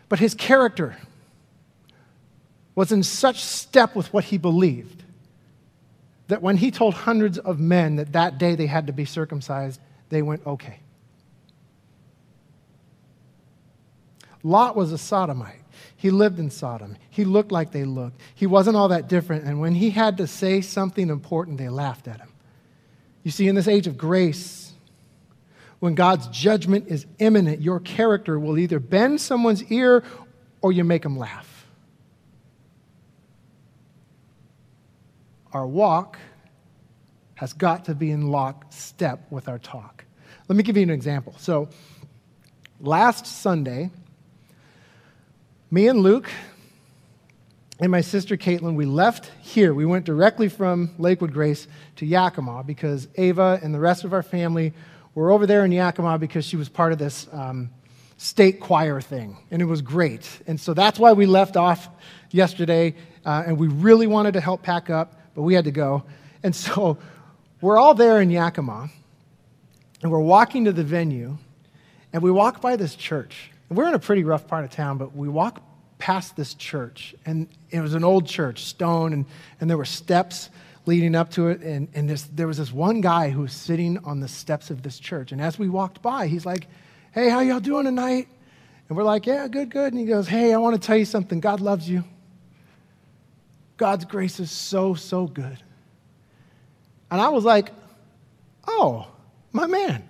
But 0.10 0.20
his 0.20 0.34
character 0.34 0.98
was 2.76 2.92
in 2.92 3.04
such 3.04 3.44
step 3.44 3.96
with 3.96 4.12
what 4.12 4.26
he 4.26 4.38
believed 4.38 5.04
that 6.30 6.42
when 6.44 6.58
he 6.58 6.72
told 6.72 6.94
hundreds 6.94 7.38
of 7.40 7.60
men 7.60 7.98
that 7.98 8.14
that 8.14 8.38
day 8.38 8.56
they 8.56 8.68
had 8.68 8.88
to 8.88 8.94
be 8.94 9.04
circumcised, 9.04 9.82
they 10.10 10.22
went, 10.22 10.46
okay. 10.46 10.80
Lot 14.44 14.76
was 14.76 14.94
a 14.94 14.98
sodomite. 14.98 15.62
He 15.96 16.12
lived 16.12 16.40
in 16.40 16.50
Sodom. 16.50 16.96
He 17.10 17.26
looked 17.26 17.52
like 17.52 17.72
they 17.72 17.84
looked. 17.84 18.22
He 18.36 18.46
wasn't 18.46 18.78
all 18.78 18.88
that 18.90 19.10
different. 19.10 19.46
And 19.46 19.60
when 19.60 19.74
he 19.74 19.90
had 19.90 20.18
to 20.18 20.28
say 20.28 20.62
something 20.62 21.10
important, 21.10 21.58
they 21.58 21.68
laughed 21.68 22.08
at 22.08 22.20
him. 22.20 22.30
You 23.24 23.32
see, 23.32 23.48
in 23.48 23.56
this 23.56 23.68
age 23.68 23.88
of 23.88 23.98
grace, 23.98 24.72
when 25.80 25.96
God's 25.96 26.28
judgment 26.28 26.88
is 26.88 27.06
imminent, 27.18 27.62
your 27.62 27.80
character 27.80 28.40
will 28.40 28.58
either 28.58 28.80
bend 28.80 29.20
someone's 29.20 29.64
ear 29.72 30.04
or 30.62 30.72
you 30.72 30.84
make 30.84 31.02
them 31.04 31.18
laugh. 31.18 31.49
Our 35.54 35.68
walk 35.68 36.18
has 37.36 37.54
got 37.54 37.86
to 37.86 37.96
be 37.96 38.12
in 38.12 38.28
lockstep 38.28 39.32
with 39.32 39.48
our 39.48 39.60
talk. 39.60 40.04
Let 40.48 40.56
me 40.56 40.64
give 40.64 40.78
you 40.78 40.84
an 40.84 40.90
example. 40.90 41.36
So, 41.38 41.70
last 42.82 43.26
Sunday, 43.26 43.92
me 45.72 45.88
and 45.88 46.00
Luke 46.00 46.30
and 47.80 47.92
my 47.92 48.02
sister 48.02 48.36
Caitlin, 48.36 48.76
we 48.76 48.86
left 48.86 49.32
here. 49.42 49.74
We 49.74 49.86
went 49.86 50.06
directly 50.06 50.50
from 50.50 50.92
Lakewood 50.98 51.32
Grace 51.32 51.68
to 51.98 52.06
Yakima 52.06 52.64
because 52.64 53.08
Ava 53.16 53.60
and 53.64 53.74
the 53.74 53.80
rest 53.80 54.04
of 54.04 54.14
our 54.14 54.24
family 54.24 54.74
were 55.16 55.32
over 55.32 55.48
there 55.48 55.64
in 55.64 55.72
Yakima 55.72 56.18
because 56.18 56.46
she 56.46 56.56
was 56.56 56.68
part 56.68 56.92
of 56.92 56.98
this 56.98 57.28
um, 57.32 57.70
state 58.18 58.60
choir 58.60 59.00
thing, 59.00 59.38
and 59.50 59.62
it 59.62 59.66
was 59.66 59.82
great. 59.82 60.30
And 60.46 60.60
so 60.60 60.74
that's 60.74 61.00
why 61.00 61.14
we 61.14 61.26
left 61.26 61.56
off 61.56 61.88
yesterday, 62.32 62.96
uh, 63.26 63.44
and 63.46 63.58
we 63.58 63.68
really 63.68 64.08
wanted 64.08 64.34
to 64.34 64.42
help 64.42 64.62
pack 64.62 64.90
up 64.90 65.19
but 65.40 65.44
we 65.44 65.54
had 65.54 65.64
to 65.64 65.72
go. 65.72 66.04
And 66.44 66.54
so 66.54 66.98
we're 67.62 67.78
all 67.78 67.94
there 67.94 68.20
in 68.20 68.30
Yakima, 68.30 68.90
and 70.02 70.12
we're 70.12 70.20
walking 70.20 70.66
to 70.66 70.74
the 70.74 70.84
venue, 70.84 71.38
and 72.12 72.22
we 72.22 72.30
walk 72.30 72.60
by 72.60 72.76
this 72.76 72.94
church. 72.94 73.50
And 73.70 73.78
we're 73.78 73.88
in 73.88 73.94
a 73.94 74.00
pretty 74.00 74.26
rough 74.26 74.50
part 74.50 74.66
of 74.66 74.72
town, 74.72 74.98
but 74.98 75.16
we 75.16 75.30
walk 75.30 75.62
past 75.98 76.36
this 76.36 76.56
church, 76.56 77.16
and 77.26 77.48
it 77.70 77.80
was 77.80 77.94
an 77.94 78.04
old 78.04 78.28
church, 78.28 78.66
stone, 78.66 79.14
and, 79.14 79.26
and 79.62 79.70
there 79.70 79.78
were 79.78 79.86
steps 79.86 80.50
leading 80.86 81.16
up 81.16 81.32
to 81.32 81.48
it. 81.48 81.62
And, 81.62 81.88
and 81.94 82.10
this, 82.10 82.24
there 82.24 82.48
was 82.48 82.58
this 82.58 82.74
one 82.74 83.00
guy 83.00 83.30
who 83.30 83.44
was 83.44 83.54
sitting 83.54 83.98
on 84.00 84.20
the 84.20 84.28
steps 84.28 84.70
of 84.70 84.84
this 84.84 85.00
church. 85.00 85.32
And 85.32 85.40
as 85.40 85.58
we 85.58 85.70
walked 85.70 86.02
by, 86.02 86.28
he's 86.28 86.46
like, 86.46 86.68
Hey, 87.14 87.30
how 87.30 87.40
y'all 87.40 87.62
doing 87.62 87.86
tonight? 87.86 88.28
And 88.90 88.98
we're 88.98 89.06
like, 89.06 89.26
Yeah, 89.26 89.48
good, 89.48 89.70
good. 89.70 89.94
And 89.94 90.02
he 90.02 90.06
goes, 90.06 90.28
Hey, 90.28 90.54
I 90.54 90.58
want 90.58 90.76
to 90.76 90.86
tell 90.86 90.98
you 90.98 91.06
something. 91.06 91.40
God 91.40 91.62
loves 91.62 91.90
you. 91.90 92.04
God's 93.80 94.04
grace 94.04 94.40
is 94.42 94.52
so, 94.52 94.94
so 94.94 95.26
good. 95.26 95.58
And 97.10 97.20
I 97.20 97.30
was 97.30 97.46
like, 97.46 97.72
oh, 98.68 99.08
my 99.54 99.66
man. 99.66 100.08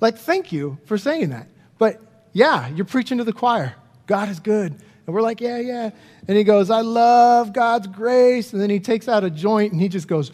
Like, 0.00 0.18
thank 0.18 0.52
you 0.52 0.78
for 0.84 0.98
saying 0.98 1.30
that. 1.30 1.46
But 1.78 2.00
yeah, 2.32 2.68
you're 2.68 2.84
preaching 2.84 3.18
to 3.18 3.24
the 3.24 3.32
choir. 3.32 3.76
God 4.06 4.28
is 4.28 4.40
good. 4.40 4.72
And 5.06 5.14
we're 5.14 5.22
like, 5.22 5.40
yeah, 5.40 5.58
yeah. 5.58 5.90
And 6.26 6.36
he 6.36 6.42
goes, 6.42 6.70
I 6.70 6.80
love 6.80 7.52
God's 7.52 7.86
grace. 7.86 8.52
And 8.52 8.60
then 8.60 8.68
he 8.68 8.80
takes 8.80 9.08
out 9.08 9.22
a 9.22 9.30
joint 9.30 9.72
and 9.72 9.80
he 9.80 9.88
just 9.88 10.08
goes, 10.08 10.32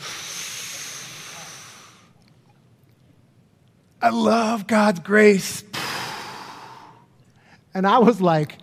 I 4.00 4.08
love 4.08 4.66
God's 4.66 5.00
grace. 5.00 5.64
And 7.74 7.86
I 7.86 7.98
was 7.98 8.22
like, 8.22 8.56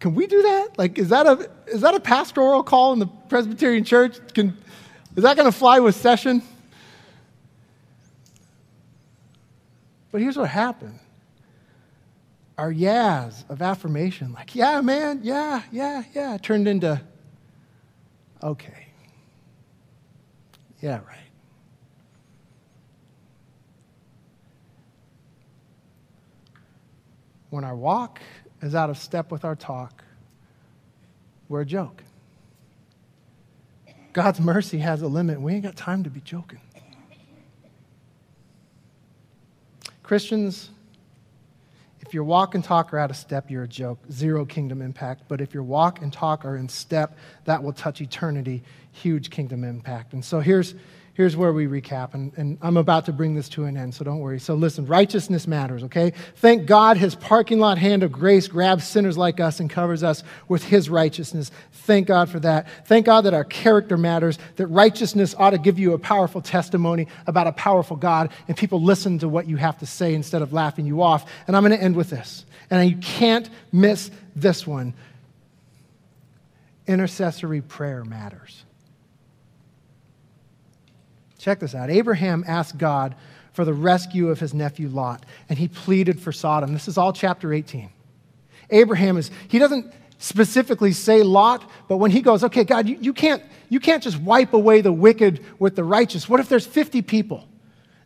can 0.00 0.14
we 0.14 0.26
do 0.26 0.42
that? 0.42 0.78
Like, 0.78 0.98
is 0.98 1.08
that 1.08 1.26
a, 1.26 1.50
is 1.66 1.80
that 1.80 1.94
a 1.94 2.00
pastoral 2.00 2.62
call 2.62 2.92
in 2.92 2.98
the 2.98 3.06
Presbyterian 3.06 3.84
church? 3.84 4.18
Can, 4.32 4.56
is 5.16 5.24
that 5.24 5.36
going 5.36 5.50
to 5.50 5.56
fly 5.56 5.80
with 5.80 5.96
session? 5.96 6.42
But 10.12 10.20
here's 10.20 10.36
what 10.36 10.48
happened 10.48 10.98
our 12.56 12.72
yeahs 12.72 13.44
of 13.48 13.62
affirmation, 13.62 14.32
like, 14.32 14.56
yeah, 14.56 14.80
man, 14.80 15.20
yeah, 15.22 15.62
yeah, 15.70 16.02
yeah, 16.12 16.36
turned 16.38 16.66
into, 16.66 17.00
okay. 18.42 18.88
Yeah, 20.80 20.98
right. 21.06 21.18
When 27.50 27.62
our 27.62 27.76
walk 27.76 28.20
is 28.62 28.74
out 28.74 28.90
of 28.90 28.98
step 28.98 29.30
with 29.30 29.44
our 29.44 29.56
talk, 29.56 30.04
we're 31.48 31.62
a 31.62 31.66
joke. 31.66 32.02
God's 34.12 34.40
mercy 34.40 34.78
has 34.78 35.02
a 35.02 35.06
limit. 35.06 35.40
We 35.40 35.54
ain't 35.54 35.62
got 35.62 35.76
time 35.76 36.04
to 36.04 36.10
be 36.10 36.20
joking. 36.20 36.60
Christians, 40.02 40.70
if 42.00 42.14
your 42.14 42.24
walk 42.24 42.54
and 42.54 42.64
talk 42.64 42.94
are 42.94 42.98
out 42.98 43.10
of 43.10 43.16
step, 43.16 43.50
you're 43.50 43.64
a 43.64 43.68
joke. 43.68 43.98
Zero 44.10 44.46
kingdom 44.46 44.80
impact. 44.80 45.24
But 45.28 45.42
if 45.42 45.52
your 45.52 45.62
walk 45.62 46.00
and 46.00 46.10
talk 46.10 46.44
are 46.46 46.56
in 46.56 46.68
step, 46.68 47.18
that 47.44 47.62
will 47.62 47.74
touch 47.74 48.00
eternity. 48.00 48.62
Huge 48.92 49.28
kingdom 49.28 49.64
impact. 49.64 50.14
And 50.14 50.24
so 50.24 50.40
here's, 50.40 50.74
here's 51.18 51.36
where 51.36 51.52
we 51.52 51.66
recap, 51.66 52.14
and, 52.14 52.32
and 52.36 52.56
I'm 52.62 52.76
about 52.76 53.06
to 53.06 53.12
bring 53.12 53.34
this 53.34 53.48
to 53.48 53.64
an 53.64 53.76
end, 53.76 53.92
so 53.92 54.04
don't 54.04 54.20
worry. 54.20 54.38
So 54.38 54.54
listen, 54.54 54.86
righteousness 54.86 55.48
matters, 55.48 55.82
okay? 55.82 56.12
Thank 56.36 56.66
God 56.66 56.96
his 56.96 57.16
parking 57.16 57.58
lot 57.58 57.76
hand 57.76 58.04
of 58.04 58.12
grace 58.12 58.46
grabs 58.46 58.86
sinners 58.86 59.18
like 59.18 59.40
us 59.40 59.58
and 59.58 59.68
covers 59.68 60.04
us 60.04 60.22
with 60.46 60.62
his 60.62 60.88
righteousness. 60.88 61.50
Thank 61.72 62.06
God 62.06 62.28
for 62.28 62.38
that. 62.38 62.68
Thank 62.86 63.06
God 63.06 63.22
that 63.22 63.34
our 63.34 63.42
character 63.42 63.96
matters, 63.96 64.38
that 64.54 64.68
righteousness 64.68 65.34
ought 65.36 65.50
to 65.50 65.58
give 65.58 65.76
you 65.76 65.92
a 65.92 65.98
powerful 65.98 66.40
testimony 66.40 67.08
about 67.26 67.48
a 67.48 67.52
powerful 67.52 67.96
God, 67.96 68.30
and 68.46 68.56
people 68.56 68.80
listen 68.80 69.18
to 69.18 69.28
what 69.28 69.48
you 69.48 69.56
have 69.56 69.76
to 69.78 69.86
say 69.86 70.14
instead 70.14 70.40
of 70.40 70.52
laughing 70.52 70.86
you 70.86 71.02
off. 71.02 71.28
And 71.48 71.56
I'm 71.56 71.64
going 71.64 71.76
to 71.76 71.84
end 71.84 71.96
with 71.96 72.10
this, 72.10 72.44
and 72.70 72.88
you 72.88 72.96
can't 72.98 73.50
miss 73.72 74.12
this 74.36 74.68
one. 74.68 74.94
intercessory 76.86 77.60
prayer 77.60 78.04
matters. 78.04 78.64
Check 81.38 81.60
this 81.60 81.74
out. 81.74 81.90
Abraham 81.90 82.44
asked 82.46 82.76
God 82.76 83.14
for 83.52 83.64
the 83.64 83.72
rescue 83.72 84.28
of 84.28 84.38
his 84.38 84.52
nephew 84.52 84.88
Lot, 84.88 85.24
and 85.48 85.58
he 85.58 85.68
pleaded 85.68 86.20
for 86.20 86.32
Sodom. 86.32 86.72
This 86.72 86.88
is 86.88 86.98
all 86.98 87.12
chapter 87.12 87.52
18. 87.52 87.90
Abraham 88.70 89.16
is, 89.16 89.30
he 89.48 89.58
doesn't 89.58 89.92
specifically 90.18 90.92
say 90.92 91.22
Lot, 91.22 91.68
but 91.88 91.96
when 91.96 92.10
he 92.10 92.20
goes, 92.20 92.44
okay, 92.44 92.64
God, 92.64 92.88
you, 92.88 92.98
you, 93.00 93.12
can't, 93.12 93.42
you 93.68 93.80
can't 93.80 94.02
just 94.02 94.18
wipe 94.20 94.52
away 94.52 94.80
the 94.80 94.92
wicked 94.92 95.44
with 95.58 95.76
the 95.76 95.84
righteous. 95.84 96.28
What 96.28 96.40
if 96.40 96.48
there's 96.48 96.66
50 96.66 97.02
people? 97.02 97.48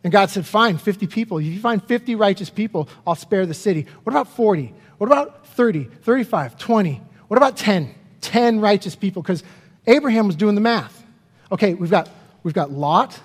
And 0.05 0.12
God 0.12 0.31
said, 0.31 0.47
fine, 0.47 0.79
50 0.79 1.07
people. 1.07 1.38
If 1.38 1.47
you 1.47 1.61
find 1.61 1.83
50 1.83 2.14
righteous 2.16 2.51
people, 2.51 2.88
I'll 3.07 3.14
spare 3.14 3.47
the 3.47 3.55
city. 3.55 3.87
What 4.03 4.12
about 4.12 4.29
40? 4.29 4.75
What 4.99 5.07
about 5.07 5.47
30, 5.49 5.85
35, 5.85 6.59
20? 6.59 7.03
What 7.29 7.37
about 7.37 7.57
10? 7.57 7.95
10 8.21 8.61
righteous 8.61 8.95
people? 8.95 9.23
Because 9.23 9.42
Abraham 9.87 10.27
was 10.27 10.37
doing 10.37 10.55
the 10.55 10.61
math. 10.61 11.05
Okay, 11.51 11.75
we've 11.75 11.90
got, 11.90 12.09
we've 12.42 12.55
got 12.55 12.70
Lot, 12.70 13.20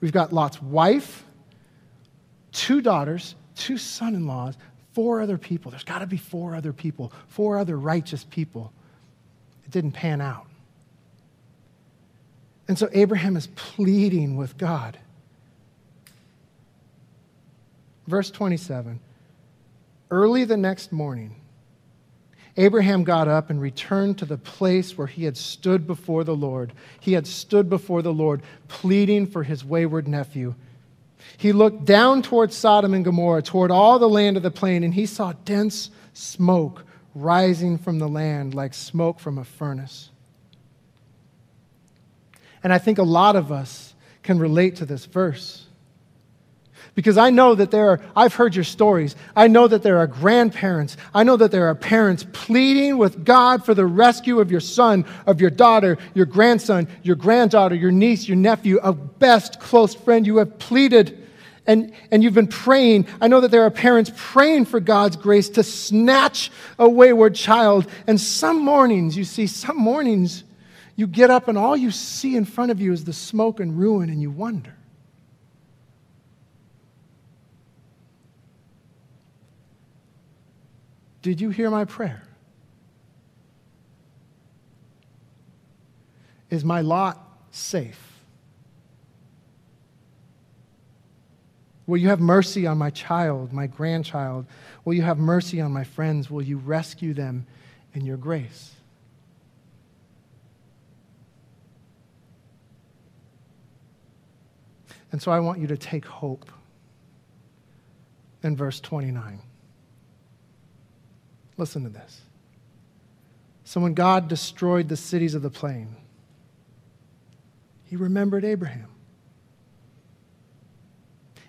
we've 0.00 0.12
got 0.12 0.32
Lot's 0.32 0.60
wife, 0.60 1.24
two 2.52 2.80
daughters, 2.80 3.34
two 3.54 3.78
son 3.78 4.14
in 4.14 4.26
laws, 4.26 4.56
four 4.92 5.20
other 5.20 5.38
people. 5.38 5.70
There's 5.70 5.84
got 5.84 5.98
to 5.98 6.06
be 6.06 6.16
four 6.16 6.54
other 6.54 6.72
people, 6.72 7.12
four 7.28 7.58
other 7.58 7.78
righteous 7.78 8.24
people. 8.24 8.72
It 9.64 9.70
didn't 9.70 9.92
pan 9.92 10.20
out. 10.20 10.46
And 12.68 12.78
so 12.78 12.88
Abraham 12.92 13.36
is 13.36 13.48
pleading 13.48 14.36
with 14.36 14.56
God. 14.56 14.98
Verse 18.06 18.30
27 18.30 19.00
Early 20.10 20.44
the 20.44 20.56
next 20.56 20.92
morning, 20.92 21.34
Abraham 22.56 23.02
got 23.02 23.26
up 23.26 23.50
and 23.50 23.60
returned 23.60 24.18
to 24.18 24.24
the 24.24 24.36
place 24.36 24.96
where 24.96 25.08
he 25.08 25.24
had 25.24 25.36
stood 25.36 25.86
before 25.86 26.22
the 26.22 26.36
Lord. 26.36 26.72
He 27.00 27.14
had 27.14 27.26
stood 27.26 27.68
before 27.68 28.00
the 28.00 28.12
Lord, 28.12 28.42
pleading 28.68 29.26
for 29.26 29.42
his 29.42 29.64
wayward 29.64 30.06
nephew. 30.06 30.54
He 31.36 31.52
looked 31.52 31.84
down 31.84 32.22
toward 32.22 32.52
Sodom 32.52 32.94
and 32.94 33.04
Gomorrah, 33.04 33.42
toward 33.42 33.70
all 33.70 33.98
the 33.98 34.08
land 34.08 34.36
of 34.36 34.42
the 34.42 34.50
plain, 34.50 34.84
and 34.84 34.94
he 34.94 35.06
saw 35.06 35.32
dense 35.44 35.90
smoke 36.12 36.84
rising 37.14 37.78
from 37.78 37.98
the 37.98 38.08
land 38.08 38.54
like 38.54 38.74
smoke 38.74 39.18
from 39.18 39.38
a 39.38 39.44
furnace. 39.44 40.10
And 42.62 42.72
I 42.72 42.78
think 42.78 42.98
a 42.98 43.04
lot 43.04 43.36
of 43.36 43.50
us 43.50 43.94
can 44.22 44.38
relate 44.38 44.76
to 44.76 44.86
this 44.86 45.04
verse. 45.06 45.63
Because 46.94 47.18
I 47.18 47.30
know 47.30 47.56
that 47.56 47.72
there 47.72 47.90
are, 47.90 48.00
I've 48.14 48.34
heard 48.34 48.54
your 48.54 48.64
stories. 48.64 49.16
I 49.34 49.48
know 49.48 49.66
that 49.66 49.82
there 49.82 49.98
are 49.98 50.06
grandparents. 50.06 50.96
I 51.12 51.24
know 51.24 51.36
that 51.36 51.50
there 51.50 51.66
are 51.66 51.74
parents 51.74 52.24
pleading 52.32 52.98
with 52.98 53.24
God 53.24 53.64
for 53.64 53.74
the 53.74 53.86
rescue 53.86 54.38
of 54.38 54.50
your 54.50 54.60
son, 54.60 55.04
of 55.26 55.40
your 55.40 55.50
daughter, 55.50 55.98
your 56.14 56.26
grandson, 56.26 56.86
your 57.02 57.16
granddaughter, 57.16 57.74
your 57.74 57.90
niece, 57.90 58.28
your 58.28 58.36
nephew, 58.36 58.78
a 58.78 58.92
best 58.92 59.58
close 59.58 59.94
friend. 59.94 60.24
You 60.24 60.36
have 60.36 60.58
pleaded 60.58 61.20
and, 61.66 61.92
and 62.10 62.22
you've 62.22 62.34
been 62.34 62.46
praying. 62.46 63.06
I 63.20 63.28
know 63.28 63.40
that 63.40 63.50
there 63.50 63.62
are 63.62 63.70
parents 63.70 64.12
praying 64.14 64.66
for 64.66 64.80
God's 64.80 65.16
grace 65.16 65.48
to 65.50 65.62
snatch 65.62 66.52
a 66.78 66.88
wayward 66.88 67.34
child. 67.34 67.88
And 68.06 68.20
some 68.20 68.62
mornings, 68.62 69.16
you 69.16 69.24
see, 69.24 69.46
some 69.46 69.78
mornings, 69.78 70.44
you 70.94 71.06
get 71.06 71.30
up 71.30 71.48
and 71.48 71.58
all 71.58 71.76
you 71.76 71.90
see 71.90 72.36
in 72.36 72.44
front 72.44 72.70
of 72.70 72.80
you 72.80 72.92
is 72.92 73.04
the 73.04 73.12
smoke 73.12 73.60
and 73.60 73.78
ruin, 73.78 74.10
and 74.10 74.20
you 74.20 74.30
wonder. 74.30 74.76
Did 81.24 81.40
you 81.40 81.48
hear 81.48 81.70
my 81.70 81.86
prayer? 81.86 82.22
Is 86.50 86.66
my 86.66 86.82
lot 86.82 87.18
safe? 87.50 88.20
Will 91.86 91.96
you 91.96 92.10
have 92.10 92.20
mercy 92.20 92.66
on 92.66 92.76
my 92.76 92.90
child, 92.90 93.54
my 93.54 93.66
grandchild? 93.66 94.44
Will 94.84 94.92
you 94.92 95.00
have 95.00 95.16
mercy 95.16 95.62
on 95.62 95.72
my 95.72 95.82
friends? 95.82 96.30
Will 96.30 96.42
you 96.42 96.58
rescue 96.58 97.14
them 97.14 97.46
in 97.94 98.04
your 98.04 98.18
grace? 98.18 98.74
And 105.10 105.22
so 105.22 105.32
I 105.32 105.40
want 105.40 105.58
you 105.58 105.68
to 105.68 105.78
take 105.78 106.04
hope 106.04 106.50
in 108.42 108.54
verse 108.54 108.78
29. 108.78 109.40
Listen 111.56 111.84
to 111.84 111.88
this. 111.88 112.22
So 113.64 113.80
when 113.80 113.94
God 113.94 114.28
destroyed 114.28 114.88
the 114.88 114.96
cities 114.96 115.34
of 115.34 115.42
the 115.42 115.50
plain, 115.50 115.96
he 117.84 117.96
remembered 117.96 118.44
Abraham 118.44 118.88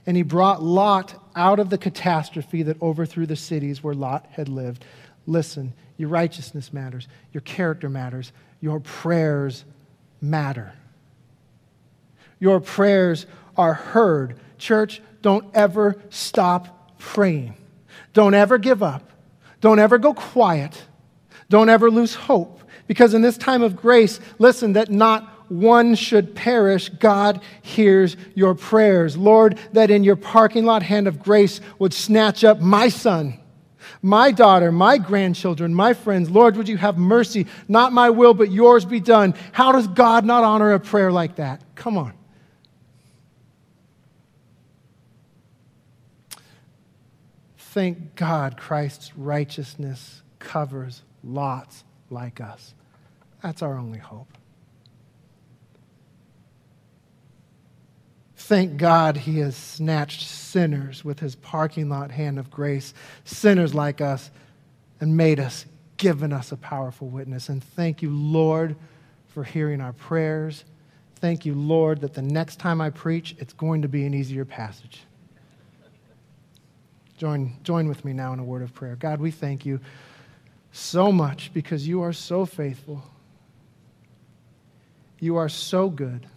and 0.06 0.16
he 0.16 0.24
brought 0.24 0.62
Lot 0.62 1.16
out 1.36 1.60
of 1.60 1.70
the 1.70 1.78
catastrophe 1.78 2.64
that 2.64 2.82
overthrew 2.82 3.26
the 3.26 3.36
cities 3.36 3.84
where 3.84 3.94
Lot 3.94 4.28
had 4.32 4.48
lived. 4.48 4.86
Listen, 5.26 5.74
your 5.98 6.10
righteousness 6.10 6.72
matters, 6.72 7.08
your 7.34 7.42
character 7.42 7.90
matters, 7.90 8.32
your 8.62 8.80
prayers 8.80 9.66
matter. 10.22 10.74
Your 12.40 12.60
prayers 12.60 13.26
are 13.58 13.74
heard. 13.74 14.40
Church, 14.58 15.02
don't 15.22 15.46
ever 15.56 16.02
stop 16.10 16.98
praying. 17.00 17.56
Don't 18.14 18.34
ever 18.34 18.58
give 18.58 18.84
up. 18.84 19.10
Don't 19.66 19.80
ever 19.80 19.98
go 19.98 20.14
quiet. 20.14 20.80
Don't 21.50 21.70
ever 21.70 21.90
lose 21.90 22.14
hope. 22.14 22.62
Because 22.86 23.16
in 23.16 23.24
this 23.24 23.36
time 23.36 23.64
of 23.64 23.76
grace, 23.76 24.20
listen, 24.38 24.74
that 24.74 24.92
not 24.92 25.28
one 25.50 25.96
should 25.96 26.36
perish, 26.36 26.90
God 26.90 27.42
hears 27.64 28.16
your 28.36 28.54
prayers. 28.54 29.18
Lord, 29.18 29.58
that 29.74 29.90
in 29.90 30.04
your 30.04 30.18
parking 30.18 30.66
lot 30.66 30.84
hand 30.84 31.08
of 31.08 31.18
grace 31.18 31.62
would 31.80 31.96
snatch 31.96 32.44
up 32.44 32.60
my 32.60 32.90
son, 32.90 33.40
my 34.04 34.32
daughter, 34.32 34.72
my 34.72 35.00
grandchildren, 35.00 35.74
my 35.74 35.96
friends. 35.96 36.30
Lord, 36.30 36.58
would 36.58 36.70
you 36.70 36.78
have 36.78 37.00
mercy? 37.00 37.48
Not 37.68 37.92
my 37.92 38.12
will, 38.12 38.36
but 38.36 38.52
yours 38.52 38.86
be 38.86 39.00
done. 39.00 39.34
How 39.52 39.72
does 39.72 39.88
God 39.88 40.26
not 40.26 40.44
honor 40.44 40.74
a 40.74 40.80
prayer 40.80 41.12
like 41.12 41.38
that? 41.38 41.60
Come 41.74 41.98
on. 41.98 42.14
Thank 47.76 48.16
God 48.16 48.56
Christ's 48.56 49.18
righteousness 49.18 50.22
covers 50.40 51.02
lots 51.26 51.84
like 52.10 52.40
us. 52.40 52.74
That's 53.44 53.62
our 53.62 53.78
only 53.78 54.00
hope. 54.00 54.30
Thank 58.38 58.78
God 58.78 59.18
he 59.18 59.40
has 59.40 59.58
snatched 59.58 60.26
sinners 60.26 61.04
with 61.04 61.20
his 61.20 61.36
parking 61.36 61.90
lot 61.90 62.12
hand 62.12 62.40
of 62.40 62.50
grace, 62.50 62.94
sinners 63.26 63.76
like 63.76 64.00
us, 64.00 64.32
and 65.02 65.18
made 65.18 65.42
us, 65.42 65.66
given 65.98 66.32
us 66.32 66.54
a 66.54 66.58
powerful 66.58 67.10
witness. 67.10 67.50
And 67.50 67.62
thank 67.62 68.02
you, 68.02 68.10
Lord, 68.10 68.78
for 69.28 69.44
hearing 69.44 69.82
our 69.82 69.92
prayers. 69.92 70.64
Thank 71.18 71.46
you, 71.46 71.54
Lord, 71.54 72.00
that 72.00 72.14
the 72.14 72.22
next 72.22 72.58
time 72.58 72.80
I 72.80 72.90
preach, 72.90 73.36
it's 73.38 73.52
going 73.52 73.82
to 73.82 73.90
be 73.90 74.06
an 74.06 74.14
easier 74.14 74.46
passage. 74.46 75.02
Join, 77.18 77.56
join 77.64 77.88
with 77.88 78.04
me 78.04 78.14
now 78.14 78.34
in 78.34 78.40
a 78.40 78.44
word 78.44 78.62
of 78.62 78.74
prayer. 78.74 78.96
God, 78.96 79.22
we 79.22 79.32
thank 79.32 79.66
you 79.66 79.80
so 80.72 81.12
much 81.12 81.52
because 81.54 81.88
you 81.88 82.02
are 82.02 82.12
so 82.12 82.46
faithful. 82.46 83.04
You 85.20 85.38
are 85.38 85.48
so 85.48 85.90
good. 85.90 86.28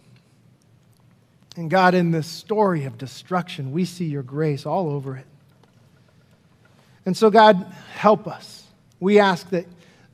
And 1.57 1.69
God, 1.69 1.93
in 1.93 2.11
this 2.11 2.27
story 2.27 2.85
of 2.85 2.97
destruction, 2.97 3.73
we 3.73 3.83
see 3.83 4.05
your 4.05 4.23
grace 4.23 4.65
all 4.65 4.89
over 4.89 5.17
it. 5.17 5.25
And 7.05 7.17
so, 7.17 7.29
God, 7.29 7.57
help 7.95 8.27
us. 8.27 8.63
We 9.01 9.19
ask 9.19 9.49
that, 9.49 9.65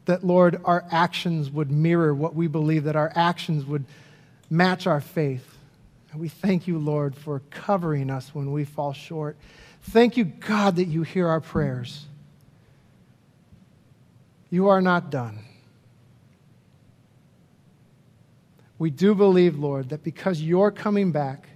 that, 0.05 0.23
Lord, 0.23 0.59
our 0.65 0.83
actions 0.89 1.51
would 1.51 1.69
mirror 1.69 2.15
what 2.15 2.33
we 2.33 2.47
believe, 2.47 2.85
that 2.85 2.95
our 2.95 3.11
actions 3.13 3.65
would 3.65 3.85
match 4.49 4.87
our 4.87 5.01
faith. 5.01 5.45
And 6.11 6.19
we 6.19 6.29
thank 6.29 6.67
you, 6.67 6.79
Lord, 6.79 7.15
for 7.15 7.41
covering 7.51 8.09
us 8.09 8.33
when 8.33 8.51
we 8.51 8.65
fall 8.65 8.93
short. 8.93 9.37
Thank 9.83 10.17
you, 10.17 10.25
God, 10.25 10.77
that 10.77 10.85
you 10.85 11.03
hear 11.03 11.27
our 11.27 11.41
prayers. 11.41 12.05
You 14.49 14.69
are 14.69 14.81
not 14.81 15.09
done. 15.09 15.39
We 18.77 18.89
do 18.89 19.15
believe, 19.15 19.57
Lord, 19.57 19.89
that 19.89 20.03
because 20.03 20.41
you're 20.41 20.71
coming 20.71 21.11
back, 21.11 21.49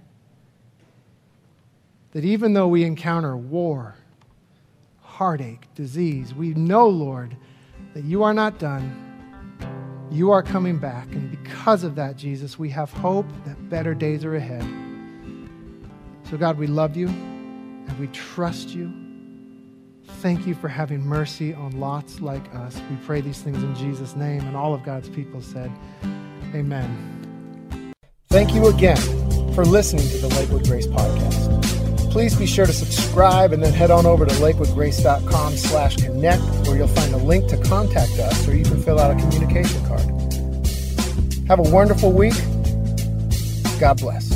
that 2.12 2.24
even 2.24 2.54
though 2.54 2.68
we 2.68 2.84
encounter 2.84 3.36
war, 3.36 3.94
heartache, 5.02 5.66
disease, 5.74 6.34
we 6.34 6.54
know, 6.54 6.88
Lord, 6.88 7.36
that 7.94 8.04
you 8.04 8.22
are 8.22 8.34
not 8.34 8.58
done. 8.58 9.06
You 10.10 10.30
are 10.30 10.42
coming 10.42 10.78
back. 10.78 11.06
And 11.12 11.30
because 11.30 11.84
of 11.84 11.94
that, 11.96 12.16
Jesus, 12.16 12.58
we 12.58 12.70
have 12.70 12.92
hope 12.92 13.26
that 13.44 13.68
better 13.68 13.94
days 13.94 14.24
are 14.24 14.34
ahead. 14.34 14.66
So, 16.30 16.36
God, 16.36 16.58
we 16.58 16.66
love 16.66 16.96
you 16.96 17.08
and 17.86 17.98
we 17.98 18.06
trust 18.08 18.70
you. 18.70 18.92
Thank 20.20 20.46
you 20.46 20.54
for 20.54 20.68
having 20.68 21.00
mercy 21.00 21.54
on 21.54 21.78
lots 21.78 22.20
like 22.20 22.54
us. 22.54 22.80
We 22.90 22.96
pray 23.06 23.20
these 23.20 23.40
things 23.40 23.62
in 23.62 23.74
Jesus' 23.74 24.16
name. 24.16 24.40
And 24.40 24.56
all 24.56 24.74
of 24.74 24.82
God's 24.82 25.08
people 25.08 25.40
said, 25.40 25.70
Amen. 26.54 27.94
Thank 28.28 28.54
you 28.54 28.66
again 28.68 28.96
for 29.54 29.64
listening 29.64 30.08
to 30.08 30.18
the 30.18 30.28
Lakewood 30.28 30.64
Grace 30.66 30.86
Podcast. 30.86 31.60
Please 32.10 32.34
be 32.34 32.46
sure 32.46 32.66
to 32.66 32.72
subscribe 32.72 33.52
and 33.52 33.62
then 33.62 33.72
head 33.72 33.90
on 33.90 34.04
over 34.04 34.26
to 34.26 34.34
lakewoodgrace.com 34.34 35.56
slash 35.56 35.96
connect 35.96 36.42
where 36.66 36.76
you'll 36.76 36.88
find 36.88 37.14
a 37.14 37.18
link 37.18 37.48
to 37.48 37.56
contact 37.62 38.18
us 38.18 38.48
or 38.48 38.56
you 38.56 38.64
can 38.64 38.82
fill 38.82 38.98
out 38.98 39.10
a 39.12 39.14
communication 39.14 39.84
card. 39.86 40.00
Have 41.46 41.60
a 41.60 41.70
wonderful 41.70 42.12
week. 42.12 42.34
God 43.78 43.98
bless. 43.98 44.30